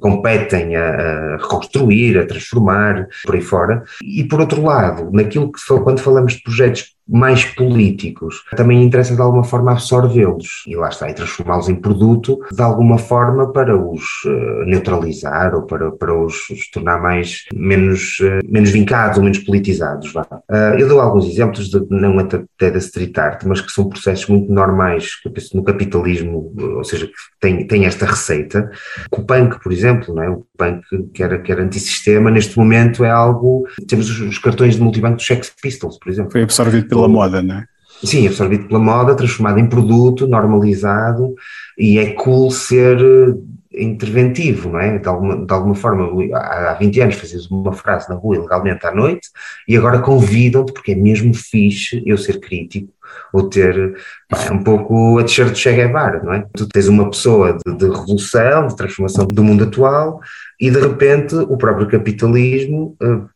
competem 0.00 0.76
a, 0.76 0.90
a 0.90 1.36
reconstruir, 1.36 2.18
a 2.18 2.26
transformar, 2.26 3.08
por 3.24 3.34
aí 3.34 3.40
fora. 3.40 3.82
E, 4.02 4.24
por 4.24 4.40
outro 4.40 4.62
lado, 4.62 5.10
naquilo 5.12 5.50
que 5.50 5.60
quando 5.82 6.00
falamos 6.00 6.34
de 6.34 6.42
projetos 6.42 6.69
mais 7.10 7.44
políticos, 7.44 8.44
também 8.56 8.82
interessa 8.82 9.14
de 9.14 9.20
alguma 9.20 9.44
forma 9.44 9.72
absorvê-los 9.72 10.64
e 10.66 10.76
lá 10.76 10.88
está, 10.88 11.10
e 11.10 11.14
transformá-los 11.14 11.68
em 11.68 11.74
produto 11.74 12.38
de 12.52 12.62
alguma 12.62 12.98
forma 12.98 13.52
para 13.52 13.76
os 13.76 14.02
uh, 14.24 14.64
neutralizar 14.66 15.54
ou 15.54 15.62
para, 15.62 15.90
para 15.90 16.14
os, 16.14 16.48
os 16.50 16.70
tornar 16.70 17.00
mais, 17.00 17.44
menos, 17.52 18.18
uh, 18.20 18.40
menos 18.48 18.70
vincados 18.70 19.18
ou 19.18 19.24
menos 19.24 19.38
politizados. 19.38 20.12
Vá. 20.12 20.26
Uh, 20.50 20.78
eu 20.78 20.88
dou 20.88 21.00
alguns 21.00 21.26
exemplos, 21.26 21.68
de, 21.68 21.84
não 21.90 22.18
até 22.18 22.70
da 22.70 22.78
street 22.78 23.16
art, 23.18 23.42
mas 23.44 23.60
que 23.60 23.72
são 23.72 23.88
processos 23.88 24.26
muito 24.26 24.52
normais 24.52 25.20
que 25.20 25.28
eu 25.28 25.32
penso 25.32 25.56
no 25.56 25.64
capitalismo, 25.64 26.52
ou 26.58 26.84
seja, 26.84 27.06
que 27.06 27.12
tem, 27.40 27.66
tem 27.66 27.86
esta 27.86 28.06
receita. 28.06 28.70
O 29.10 29.22
punk, 29.22 29.62
por 29.62 29.72
exemplo, 29.72 30.14
não 30.14 30.22
é? 30.22 30.30
o 30.30 30.46
punk 30.56 30.82
que 31.12 31.22
era, 31.22 31.38
que 31.38 31.50
era 31.50 31.62
antissistema, 31.62 32.30
neste 32.30 32.56
momento 32.58 33.04
é 33.04 33.10
algo. 33.10 33.66
Temos 33.88 34.08
os, 34.20 34.38
cartões 34.38 34.76
de 34.76 34.82
multibanco 34.82 35.16
dos 35.16 35.26
Sex 35.26 35.52
Pistols, 35.60 35.98
por 35.98 36.10
exemplo. 36.10 36.32
Foi 36.32 36.42
absorvido 36.42 36.88
pela 37.00 37.08
moda, 37.08 37.42
não 37.42 37.56
é? 37.56 37.64
Sim, 38.04 38.26
absorvido 38.26 38.66
pela 38.66 38.80
moda, 38.80 39.14
transformado 39.14 39.58
em 39.58 39.68
produto, 39.68 40.26
normalizado, 40.26 41.34
e 41.78 41.98
é 41.98 42.12
cool 42.12 42.50
ser 42.50 42.98
eh, 42.98 43.82
interventivo, 43.82 44.70
não 44.70 44.80
é? 44.80 44.98
De 44.98 45.08
alguma, 45.08 45.44
de 45.44 45.52
alguma 45.52 45.74
forma, 45.74 46.08
há 46.34 46.74
20 46.74 47.00
anos 47.00 47.14
fazias 47.16 47.50
uma 47.50 47.72
frase 47.72 48.08
na 48.08 48.14
rua 48.14 48.36
ilegalmente 48.36 48.86
à 48.86 48.94
noite 48.94 49.28
e 49.68 49.76
agora 49.76 49.98
convidam-te, 50.00 50.72
porque 50.72 50.92
é 50.92 50.94
mesmo 50.94 51.34
fixe 51.34 52.02
eu 52.06 52.16
ser 52.16 52.40
crítico 52.40 52.92
ou 53.32 53.48
ter 53.48 53.94
é 54.30 54.52
um 54.52 54.62
pouco 54.62 55.18
a 55.18 55.22
t-shirt 55.22 55.52
de 55.52 55.58
Che 55.58 55.72
Guevara, 55.72 56.22
não 56.22 56.32
é? 56.32 56.46
Tu 56.56 56.68
tens 56.68 56.88
uma 56.88 57.08
pessoa 57.10 57.56
de, 57.64 57.76
de, 57.76 57.84
revolução, 57.86 58.66
de 58.66 58.76
transformação 58.76 59.26
do 59.26 59.44
mundo 59.44 59.64
atual 59.64 60.20
e 60.60 60.70
de 60.70 60.80
repente 60.80 61.34
o 61.34 61.56
próprio 61.56 61.88
capitalismo 61.88 62.96
uh, 63.02 63.28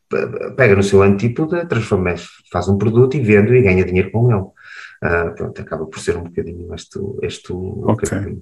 pega 0.56 0.76
no 0.76 0.82
seu 0.82 1.02
antípoda, 1.02 1.66
transforma, 1.66 2.14
faz 2.52 2.68
um 2.68 2.78
produto 2.78 3.16
e 3.16 3.20
vende 3.20 3.54
e 3.54 3.62
ganha 3.62 3.84
dinheiro 3.84 4.10
com 4.10 4.30
ele. 4.30 4.40
Uh, 4.40 5.34
pronto, 5.34 5.60
acaba 5.60 5.86
por 5.86 5.98
ser 5.98 6.16
um 6.16 6.24
bocadinho 6.24 6.74
este, 6.74 6.98
este 7.22 7.52
okay. 7.52 8.38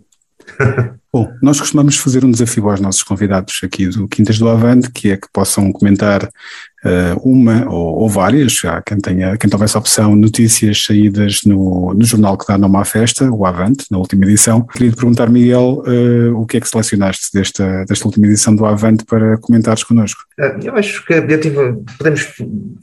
Bom, 1.15 1.31
nós 1.43 1.61
costumamos 1.61 1.99
fazer 1.99 2.25
um 2.25 2.31
desafio 2.31 2.71
aos 2.71 2.81
nossos 2.81 3.03
convidados 3.03 3.61
aqui 3.63 3.87
do 3.87 4.09
Quintas 4.09 4.39
do 4.39 4.49
Avante, 4.49 4.91
que 4.91 5.11
é 5.11 5.17
que 5.19 5.29
possam 5.31 5.71
comentar 5.71 6.25
uh, 6.25 7.21
uma 7.23 7.69
ou, 7.69 8.01
ou, 8.01 8.09
várias, 8.09 8.55
já 8.55 8.81
quem 8.81 8.97
tenha, 8.97 9.37
quem 9.37 9.51
tenha 9.51 9.63
essa 9.63 9.79
opção, 9.79 10.17
notícias 10.17 10.83
saídas 10.83 11.41
no, 11.45 11.93
no 11.93 12.03
jornal 12.03 12.39
que 12.39 12.47
dá 12.47 12.57
nome 12.57 12.79
à 12.79 12.85
festa, 12.87 13.31
o 13.31 13.45
Avante, 13.45 13.85
na 13.91 13.99
última 13.99 14.25
edição. 14.25 14.63
Queria 14.63 14.91
te 14.91 14.97
perguntar, 14.97 15.29
Miguel, 15.29 15.83
uh, 15.87 16.41
o 16.41 16.47
que 16.47 16.57
é 16.57 16.61
que 16.61 16.69
selecionaste 16.69 17.29
desta, 17.35 17.85
desta 17.85 18.07
última 18.07 18.27
edição 18.27 18.57
do 18.57 18.65
Avante 18.65 19.05
para 19.05 19.37
comentares 19.37 19.85
connosco? 19.85 20.23
Uh, 20.41 20.65
eu 20.65 20.75
acho 20.77 21.05
que 21.05 21.13
eu 21.13 21.41
tive, 21.41 21.75
podemos 21.99 22.23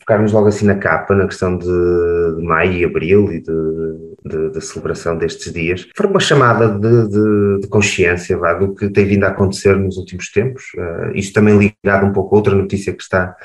focar-nos 0.01 0.31
logo 0.31 0.49
assim 0.49 0.67
na 0.67 0.75
capa, 0.75 1.15
na 1.15 1.25
questão 1.25 1.57
de, 1.57 2.43
maio 2.43 2.73
e 2.73 2.85
abril 2.85 3.33
e 3.33 3.41
de 3.41 4.09
de, 4.25 4.51
de, 4.51 4.61
celebração 4.61 5.17
destes 5.17 5.51
dias. 5.51 5.87
Foi 5.95 6.07
uma 6.07 6.19
chamada 6.19 6.67
de, 6.69 7.07
de, 7.09 7.67
consciência 8.19 8.37
vá, 8.37 8.53
do 8.53 8.75
que 8.75 8.89
tem 8.89 9.05
vindo 9.05 9.23
a 9.23 9.29
acontecer 9.29 9.75
nos 9.77 9.97
últimos 9.97 10.31
tempos. 10.31 10.63
Uh, 10.75 11.15
isto 11.15 11.33
também 11.33 11.57
ligado 11.57 12.05
um 12.05 12.13
pouco 12.13 12.35
a 12.35 12.37
outra 12.37 12.53
notícia 12.53 12.93
que 12.93 13.01
está 13.01 13.35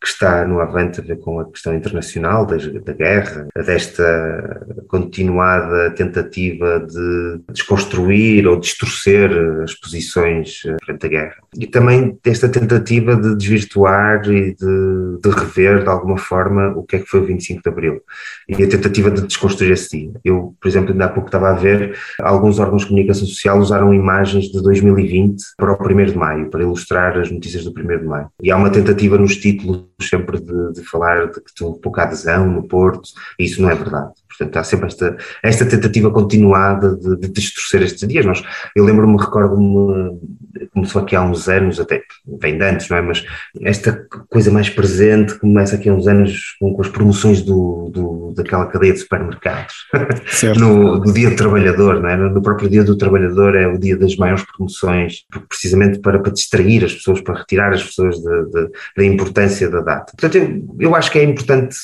que 0.00 0.06
está 0.06 0.46
no 0.46 0.60
avante 0.60 1.00
a 1.00 1.02
ver 1.02 1.18
com 1.18 1.40
a 1.40 1.50
questão 1.50 1.74
internacional 1.74 2.46
da, 2.46 2.56
da 2.56 2.92
guerra, 2.92 3.48
desta 3.54 4.66
continuada 4.88 5.90
tentativa 5.90 6.80
de 6.80 7.40
desconstruir 7.52 8.46
ou 8.46 8.60
distorcer 8.60 9.30
as 9.62 9.74
posições 9.74 10.60
frente 10.84 11.06
à 11.06 11.08
guerra. 11.08 11.36
E 11.58 11.66
também 11.66 12.18
desta 12.22 12.48
tentativa 12.48 13.16
de 13.16 13.36
desvirtuar 13.36 14.22
e 14.30 14.54
de, 14.54 15.18
de 15.22 15.30
rever 15.30 15.82
de 15.82 15.88
alguma 15.88 16.18
forma 16.18 16.72
o 16.76 16.82
que 16.82 16.96
é 16.96 16.98
que 16.98 17.06
foi 17.06 17.20
o 17.20 17.24
25 17.26 17.62
de 17.62 17.68
Abril 17.68 18.00
e 18.48 18.62
a 18.62 18.68
tentativa 18.68 19.10
de 19.10 19.22
desconstruir 19.22 19.72
esse 19.72 19.96
dia. 19.96 20.12
Eu, 20.24 20.54
por 20.60 20.68
exemplo, 20.68 20.92
ainda 20.92 21.06
há 21.06 21.08
pouco 21.08 21.28
estava 21.28 21.50
a 21.50 21.54
ver, 21.54 21.96
alguns 22.20 22.58
órgãos 22.58 22.82
de 22.82 22.88
comunicação 22.88 23.26
social 23.26 23.58
usaram 23.58 23.94
imagens 23.94 24.46
de 24.46 24.62
2020 24.62 25.42
para 25.56 25.72
o 25.72 25.76
1 25.76 26.04
de 26.06 26.16
Maio, 26.16 26.50
para 26.50 26.62
ilustrar 26.62 27.18
as 27.18 27.30
notícias 27.30 27.64
do 27.64 27.70
1 27.70 27.98
de 27.98 28.04
Maio. 28.04 28.28
E 28.42 28.50
há 28.50 28.56
uma 28.56 28.70
tentativa 28.70 29.18
nos 29.18 29.36
títulos 29.36 29.86
sempre 30.00 30.40
de, 30.40 30.72
de 30.72 30.84
falar 30.84 31.30
de 31.30 31.40
que 31.40 31.54
tem 31.54 31.72
pouca 31.80 32.02
adesão 32.02 32.46
no 32.46 32.66
Porto, 32.68 33.10
isso 33.38 33.62
não 33.62 33.70
é 33.70 33.74
verdade. 33.74 34.12
Portanto, 34.36 34.56
há 34.56 34.64
sempre 34.64 34.86
esta, 34.86 35.16
esta 35.42 35.66
tentativa 35.66 36.10
continuada 36.10 36.96
de, 36.96 37.16
de 37.16 37.28
distorcer 37.28 37.82
estes 37.82 38.06
dias. 38.06 38.24
Nós, 38.24 38.42
eu 38.74 38.84
lembro-me, 38.84 39.16
recordo-me, 39.16 40.18
começou 40.72 41.02
aqui 41.02 41.16
há 41.16 41.22
uns 41.22 41.48
anos, 41.48 41.80
até 41.80 42.02
vem 42.40 42.58
de 42.58 42.64
antes, 42.64 42.88
não 42.88 42.96
é? 42.96 43.02
Mas 43.02 43.24
esta 43.62 44.06
coisa 44.28 44.50
mais 44.50 44.68
presente 44.68 45.38
começa 45.38 45.76
aqui 45.76 45.88
há 45.88 45.94
uns 45.94 46.06
anos 46.06 46.56
com, 46.60 46.72
com 46.74 46.82
as 46.82 46.88
promoções 46.88 47.42
do, 47.42 47.90
do, 47.92 48.34
daquela 48.36 48.66
cadeia 48.66 48.92
de 48.92 49.00
supermercados. 49.00 49.74
no, 50.58 51.00
do 51.00 51.12
Dia 51.12 51.30
do 51.30 51.36
Trabalhador, 51.36 52.00
não 52.00 52.08
é? 52.08 52.16
No 52.16 52.42
próprio 52.42 52.68
Dia 52.68 52.84
do 52.84 52.96
Trabalhador 52.96 53.56
é 53.56 53.66
o 53.66 53.78
dia 53.78 53.96
das 53.96 54.16
maiores 54.16 54.44
promoções, 54.44 55.24
precisamente 55.48 55.98
para, 56.00 56.18
para 56.18 56.32
distrair 56.32 56.84
as 56.84 56.94
pessoas, 56.94 57.20
para 57.20 57.38
retirar 57.38 57.72
as 57.72 57.82
pessoas 57.82 58.16
da 58.96 59.04
importância 59.04 59.70
da 59.70 59.80
data. 59.80 60.12
Portanto, 60.16 60.36
eu, 60.36 60.76
eu 60.78 60.94
acho 60.94 61.10
que 61.10 61.18
é 61.18 61.24
importante 61.24 61.76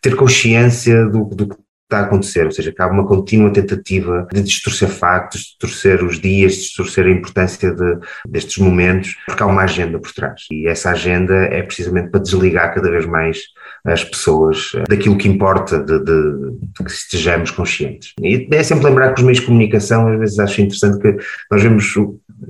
ter 0.00 0.14
consciência 0.16 1.06
do, 1.06 1.24
do 1.24 1.48
que 1.48 1.56
está 1.92 1.98
a 1.98 2.02
acontecer, 2.02 2.46
ou 2.46 2.50
seja, 2.50 2.72
que 2.72 2.82
há 2.82 2.86
uma 2.86 3.06
contínua 3.06 3.52
tentativa 3.52 4.26
de 4.32 4.42
distorcer 4.42 4.88
factos, 4.88 5.40
distorcer 5.42 6.02
os 6.02 6.18
dias, 6.18 6.54
distorcer 6.54 7.06
a 7.06 7.10
importância 7.10 7.72
de, 7.72 7.98
destes 8.26 8.58
momentos, 8.58 9.16
porque 9.26 9.42
há 9.42 9.46
uma 9.46 9.62
agenda 9.62 9.98
por 9.98 10.12
trás. 10.12 10.46
E 10.50 10.66
essa 10.66 10.90
agenda 10.90 11.34
é 11.34 11.62
precisamente 11.62 12.10
para 12.10 12.20
desligar 12.20 12.74
cada 12.74 12.90
vez 12.90 13.04
mais 13.04 13.38
as 13.84 14.04
pessoas 14.04 14.72
daquilo 14.88 15.18
que 15.18 15.28
importa 15.28 15.78
de, 15.78 15.98
de, 15.98 16.04
de, 16.04 16.84
que 16.84 16.90
estejamos 16.90 17.50
conscientes. 17.50 18.12
E 18.20 18.48
é 18.50 18.62
sempre 18.62 18.86
lembrar 18.86 19.12
que 19.12 19.20
os 19.20 19.24
meios 19.24 19.40
de 19.40 19.46
comunicação, 19.46 20.08
às 20.08 20.18
vezes 20.18 20.38
acho 20.38 20.60
interessante 20.60 20.98
que 20.98 21.16
nós 21.50 21.62
vemos 21.62 21.92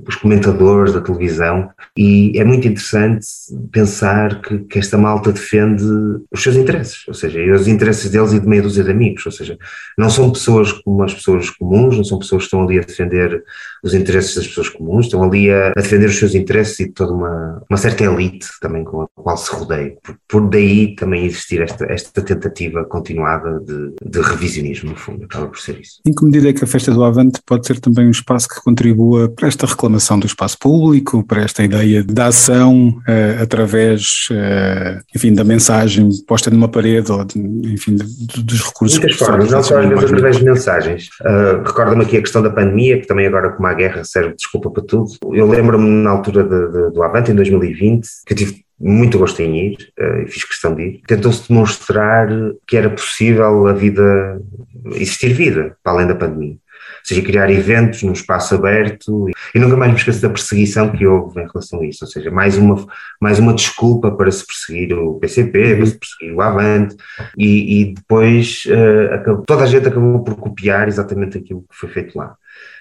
os 0.07 0.15
comentadores 0.15 0.93
da 0.93 1.01
televisão, 1.01 1.69
e 1.97 2.33
é 2.35 2.43
muito 2.43 2.67
interessante 2.67 3.25
pensar 3.71 4.41
que, 4.41 4.59
que, 4.59 4.79
esta 4.79 4.97
malta 4.97 5.31
defende 5.31 5.83
os 6.31 6.41
seus 6.41 6.55
interesses, 6.55 7.07
ou 7.07 7.13
seja, 7.13 7.39
os 7.53 7.67
interesses 7.67 8.09
deles 8.09 8.33
e 8.33 8.39
de 8.39 8.47
meia 8.47 8.61
dúzia 8.61 8.83
de 8.83 8.91
amigos, 8.91 9.25
ou 9.25 9.31
seja, 9.31 9.57
não 9.97 10.09
são 10.09 10.31
pessoas 10.31 10.71
como 10.71 11.03
as 11.03 11.13
pessoas 11.13 11.49
comuns, 11.49 11.97
não 11.97 12.03
são 12.03 12.19
pessoas 12.19 12.43
que 12.43 12.47
estão 12.47 12.63
ali 12.63 12.79
a 12.79 12.83
defender 12.83 13.43
os 13.83 13.93
interesses 13.93 14.35
das 14.35 14.47
pessoas 14.47 14.69
comuns, 14.69 15.05
estão 15.05 15.23
ali 15.23 15.51
a, 15.51 15.69
a 15.69 15.81
defender 15.81 16.07
os 16.07 16.17
seus 16.17 16.33
interesses 16.33 16.79
e 16.79 16.91
toda 16.91 17.13
uma, 17.13 17.61
uma 17.69 17.77
certa 17.77 18.03
elite 18.03 18.47
também 18.61 18.83
com 18.83 19.01
a 19.01 19.07
qual 19.15 19.37
se 19.37 19.51
rodeia. 19.51 19.95
Por, 20.03 20.17
por 20.27 20.49
daí 20.49 20.95
também 20.95 21.25
existir 21.25 21.61
esta, 21.61 21.85
esta 21.85 22.21
tentativa 22.21 22.83
continuada 22.85 23.59
de, 23.59 23.93
de 24.03 24.21
revisionismo, 24.21 24.91
no 24.91 24.95
fundo, 24.95 25.25
acaba 25.25 25.47
por 25.47 25.59
ser 25.59 25.79
isso. 25.79 25.99
Em 26.05 26.13
que 26.13 26.25
medida 26.25 26.49
é 26.49 26.53
que 26.53 26.63
a 26.63 26.67
Festa 26.67 26.91
do 26.91 27.03
Avante 27.03 27.41
pode 27.45 27.67
ser 27.67 27.79
também 27.79 28.07
um 28.07 28.11
espaço 28.11 28.47
que 28.47 28.61
contribua 28.61 29.29
para 29.29 29.47
esta 29.47 29.67
reclamação 29.83 30.17
do 30.17 30.25
espaço 30.25 30.57
público, 30.57 31.23
para 31.23 31.41
esta 31.41 31.63
ideia 31.63 32.03
da 32.03 32.27
ação 32.27 32.97
uh, 32.99 33.43
através, 33.43 34.27
uh, 34.31 35.03
enfim, 35.13 35.33
da 35.33 35.43
mensagem 35.43 36.07
posta 36.25 36.49
numa 36.49 36.69
parede 36.69 37.11
ou, 37.11 37.23
de, 37.25 37.37
enfim, 37.73 37.95
de, 37.95 38.43
dos 38.43 38.61
recursos. 38.61 38.97
Muitas 38.97 39.17
formas, 39.17 39.51
não 39.51 39.61
só 39.61 39.79
às 39.79 39.89
vezes 39.89 40.05
através 40.05 40.37
de 40.37 40.45
mensagens. 40.45 41.09
Uh, 41.21 41.63
Recorda-me 41.65 42.03
aqui 42.03 42.17
a 42.17 42.21
questão 42.21 42.41
da 42.41 42.49
pandemia, 42.49 42.99
que 42.99 43.07
também 43.07 43.27
agora 43.27 43.51
com 43.51 43.65
a 43.65 43.73
guerra 43.73 44.03
serve 44.03 44.29
de 44.29 44.37
desculpa 44.37 44.71
para 44.71 44.83
tudo. 44.83 45.07
Eu 45.33 45.47
lembro-me 45.47 45.89
na 45.89 46.11
altura 46.11 46.43
de, 46.43 46.71
de, 46.71 46.93
do 46.93 47.03
Avante, 47.03 47.31
em 47.31 47.35
2020, 47.35 48.07
que 48.25 48.33
eu 48.33 48.37
tive 48.37 48.63
muito 48.79 49.17
gosto 49.17 49.41
em 49.41 49.71
ir, 49.71 49.77
e 49.97 50.27
fiz 50.27 50.43
questão 50.43 50.75
de 50.75 50.81
ir. 50.81 51.01
Tentou-se 51.07 51.47
demonstrar 51.47 52.27
que 52.67 52.75
era 52.75 52.89
possível 52.89 53.67
a 53.67 53.73
vida, 53.73 54.41
existir 54.95 55.31
vida, 55.31 55.77
para 55.81 55.93
além 55.93 56.07
da 56.07 56.15
pandemia 56.15 56.57
seja, 57.03 57.21
criar 57.21 57.49
eventos 57.49 58.03
num 58.03 58.13
espaço 58.13 58.55
aberto 58.55 59.27
e 59.53 59.59
nunca 59.59 59.75
mais 59.75 59.91
me 59.91 59.97
esqueço 59.97 60.21
da 60.21 60.29
perseguição 60.29 60.91
que 60.91 61.05
houve 61.05 61.41
em 61.41 61.47
relação 61.47 61.81
a 61.81 61.85
isso, 61.85 62.05
ou 62.05 62.09
seja, 62.11 62.31
mais 62.31 62.57
uma, 62.57 62.85
mais 63.19 63.39
uma 63.39 63.53
desculpa 63.53 64.11
para 64.11 64.31
se 64.31 64.45
perseguir 64.45 64.93
o 64.93 65.15
PCP, 65.19 65.71
uhum. 65.71 65.77
para 65.77 65.85
se 65.85 65.99
perseguir 65.99 66.35
o 66.35 66.41
Avante 66.41 66.95
e, 67.37 67.81
e 67.81 67.93
depois 67.93 68.63
uh, 68.67 69.13
acabou, 69.15 69.43
toda 69.45 69.63
a 69.63 69.67
gente 69.67 69.87
acabou 69.87 70.23
por 70.23 70.35
copiar 70.35 70.87
exatamente 70.87 71.37
aquilo 71.37 71.61
que 71.69 71.75
foi 71.75 71.89
feito 71.89 72.17
lá. 72.17 72.35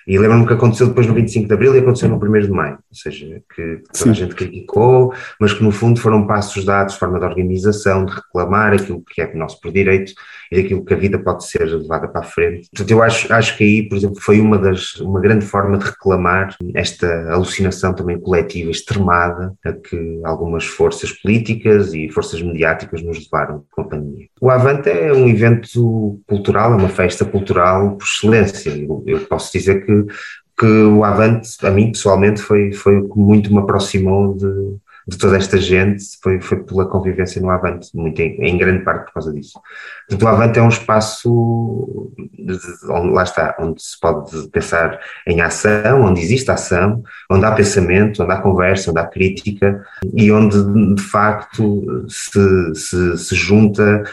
E 0.07 0.19
lembro-me 0.19 0.47
que 0.47 0.53
aconteceu 0.53 0.89
depois 0.89 1.07
no 1.07 1.15
25 1.15 1.49
de 1.49 1.55
Abril 1.55 1.75
e 1.75 1.79
aconteceu 1.79 2.09
no 2.09 2.17
1 2.17 2.41
de 2.41 2.51
Maio, 2.51 2.75
ou 2.75 2.97
seja, 2.97 3.43
que 3.55 3.83
toda 3.93 4.11
a 4.11 4.15
gente 4.15 4.35
criticou, 4.35 5.13
mas 5.41 5.53
que 5.53 5.63
no 5.63 5.71
fundo 5.71 6.01
foram 6.01 6.27
passos 6.27 6.65
dados, 6.65 6.97
forma 6.97 7.19
de 7.19 7.25
organização, 7.25 8.05
de 8.05 8.13
reclamar 8.13 8.73
aquilo 8.73 9.03
que 9.03 9.21
é 9.21 9.35
nosso 9.35 9.61
por 9.61 9.73
direito 9.73 10.13
e 10.51 10.63
daquilo 10.63 10.85
que 10.85 10.95
a 10.95 10.97
vida 10.97 11.19
pode 11.19 11.47
ser 11.47 11.65
levada 11.65 12.09
para 12.09 12.21
a 12.21 12.25
frente. 12.25 12.69
Portanto, 12.71 12.91
eu 12.91 13.03
acho, 13.03 13.33
acho 13.33 13.57
que 13.57 13.65
aí, 13.65 13.89
por 13.89 13.97
exemplo, 13.97 14.21
foi 14.21 14.41
uma 14.41 14.59
das, 14.59 14.97
uma 14.97 15.21
grande 15.21 15.45
forma 15.45 15.79
de 15.79 15.85
reclamar 15.85 16.57
esta 16.75 17.33
alucinação 17.33 17.95
também 17.95 18.21
coletiva 18.21 18.71
extremada 18.71 19.55
a 19.65 19.73
que 19.73 20.21
algumas 20.25 20.65
forças 20.65 21.13
políticas 21.13 21.95
e 21.95 22.09
forças 22.11 22.43
mediáticas 22.43 23.03
nos 23.03 23.19
levaram 23.19 23.65
com 23.71 23.83
a 23.83 23.85
pandemia. 23.85 24.27
O 24.41 24.51
Avante 24.51 24.91
é 24.91 25.13
um 25.13 25.29
evento 25.29 26.21
cultural, 26.27 26.73
é 26.73 26.77
uma 26.77 26.89
festa 26.89 27.25
cultural 27.25 27.97
por 27.97 28.05
excelência. 28.05 28.71
Eu, 28.71 29.03
eu 29.07 29.21
posso 29.21 29.53
dizer 29.53 29.85
que 29.85 29.92
que, 30.07 30.15
que 30.59 30.67
o 30.67 31.05
Avante, 31.05 31.49
a 31.63 31.71
mim 31.71 31.93
pessoalmente, 31.93 32.41
foi, 32.41 32.73
foi 32.73 32.99
o 32.99 33.09
que 33.09 33.19
muito 33.19 33.53
me 33.53 33.61
aproximou 33.61 34.35
de, 34.35 34.77
de 35.07 35.19
toda 35.19 35.37
esta 35.37 35.59
gente, 35.59 36.05
foi, 36.23 36.41
foi 36.41 36.63
pela 36.63 36.87
convivência 36.87 37.41
no 37.41 37.51
Avante, 37.51 37.89
muito 37.95 38.21
em, 38.21 38.37
em 38.41 38.57
grande 38.57 38.85
parte 38.85 39.07
por 39.07 39.15
causa 39.15 39.33
disso. 39.33 39.61
Portanto, 40.09 40.23
o 40.23 40.29
Avante 40.29 40.59
é 40.59 40.63
um 40.63 40.69
espaço, 40.69 42.13
de, 42.33 42.59
onde, 42.91 43.13
lá 43.13 43.23
está, 43.23 43.57
onde 43.59 43.83
se 43.83 43.99
pode 44.01 44.49
pensar 44.49 45.01
em 45.27 45.41
ação, 45.41 46.03
onde 46.03 46.21
existe 46.21 46.51
ação, 46.51 47.03
onde 47.31 47.45
há 47.45 47.53
pensamento, 47.53 48.23
onde 48.23 48.33
há 48.33 48.41
conversa, 48.41 48.91
onde 48.91 49.01
há 49.01 49.07
crítica 49.07 49.83
e 50.15 50.31
onde 50.31 50.95
de 50.95 51.03
facto 51.03 52.07
se, 52.09 52.75
se, 52.75 53.19
se 53.19 53.35
junta 53.35 54.05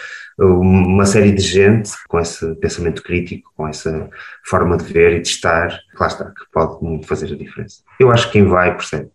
uma 0.41 1.06
série 1.06 1.32
de 1.32 1.41
gente 1.41 1.91
com 2.08 2.19
esse 2.19 2.56
pensamento 2.56 3.04
crítico, 3.04 3.52
com 3.56 3.67
essa 3.67 4.10
forma 4.45 4.78
de 4.78 4.86
ver 4.86 5.17
e 5.17 5.21
de 5.21 5.28
estar, 5.28 5.80
lá 5.99 6.08
está, 6.08 6.25
que 6.25 6.45
pode 6.52 7.06
fazer 7.06 7.34
a 7.34 7.38
diferença. 7.38 7.82
Eu 7.99 8.10
acho 8.12 8.28
que 8.28 8.34
quem 8.34 8.45
vai 8.45 8.73
percebe. 8.73 9.10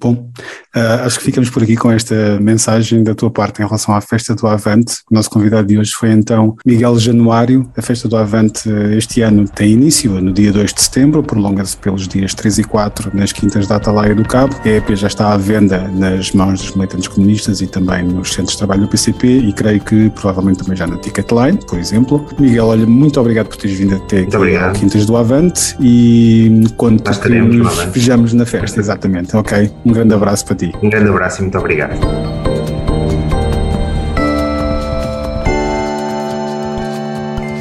Bom, 0.00 0.30
uh, 0.76 1.04
acho 1.04 1.18
que 1.18 1.24
ficamos 1.24 1.50
por 1.50 1.62
aqui 1.62 1.76
com 1.76 1.90
esta 1.90 2.38
mensagem 2.40 3.02
da 3.02 3.14
tua 3.14 3.30
parte 3.30 3.60
em 3.60 3.64
relação 3.64 3.94
à 3.94 4.00
festa 4.00 4.34
do 4.34 4.46
Avante. 4.46 4.98
O 5.10 5.14
nosso 5.14 5.28
convidado 5.28 5.66
de 5.66 5.78
hoje 5.78 5.92
foi 5.92 6.10
então 6.10 6.56
Miguel 6.64 6.98
Januário. 6.98 7.68
A 7.76 7.82
festa 7.82 8.08
do 8.08 8.16
Avante 8.16 8.68
uh, 8.68 8.92
este 8.92 9.22
ano 9.22 9.48
tem 9.48 9.72
início 9.72 10.20
no 10.20 10.32
dia 10.32 10.52
2 10.52 10.72
de 10.72 10.82
setembro, 10.82 11.22
prolonga-se 11.22 11.76
pelos 11.76 12.06
dias 12.06 12.32
3 12.34 12.58
e 12.58 12.64
4 12.64 13.10
nas 13.12 13.32
quintas 13.32 13.66
da 13.66 13.76
Atalaia 13.76 14.14
do 14.14 14.24
Cabo. 14.24 14.54
A 14.64 14.68
EP 14.68 14.90
já 14.94 15.08
está 15.08 15.32
à 15.32 15.36
venda 15.36 15.88
nas 15.88 16.32
mãos 16.32 16.60
dos 16.60 16.74
militantes 16.74 17.08
comunistas 17.08 17.60
e 17.60 17.66
também 17.66 18.04
nos 18.04 18.32
centros 18.32 18.52
de 18.52 18.58
trabalho 18.58 18.82
do 18.82 18.88
PCP 18.88 19.26
e 19.26 19.52
creio 19.52 19.80
que 19.80 20.10
provavelmente 20.10 20.58
também 20.58 20.76
já 20.76 20.86
na 20.86 20.96
Ticketline, 20.98 21.58
por 21.66 21.78
exemplo. 21.78 22.24
Miguel, 22.38 22.66
olha, 22.66 22.86
muito 22.86 23.20
obrigado 23.20 23.48
por 23.48 23.56
teres 23.56 23.76
vindo 23.76 23.96
até 23.96 24.20
aqui 24.20 24.56
ao 24.56 24.72
Quintas 24.72 25.06
do 25.06 25.16
Avante 25.16 25.76
e 25.80 26.64
quando 26.76 27.02
que 27.02 27.28
nos 27.28 27.78
vejamos 27.86 28.32
na 28.32 28.46
festa, 28.46 28.78
exatamente. 28.78 29.36
Ok. 29.36 29.67
Um 29.84 29.92
grande 29.92 30.14
abraço 30.14 30.44
para 30.44 30.56
ti. 30.56 30.72
Um 30.82 30.90
grande 30.90 31.08
abraço 31.08 31.40
e 31.40 31.42
muito 31.42 31.58
obrigado. 31.58 31.98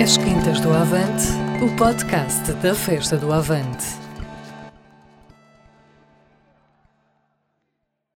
As 0.02 0.18
Quintas 0.18 0.60
do 0.62 0.72
Avante, 0.72 1.28
o 1.62 1.76
podcast 1.76 2.54
da 2.54 2.74
Festa 2.74 3.18
do 3.18 3.34
Avante. 3.34 4.07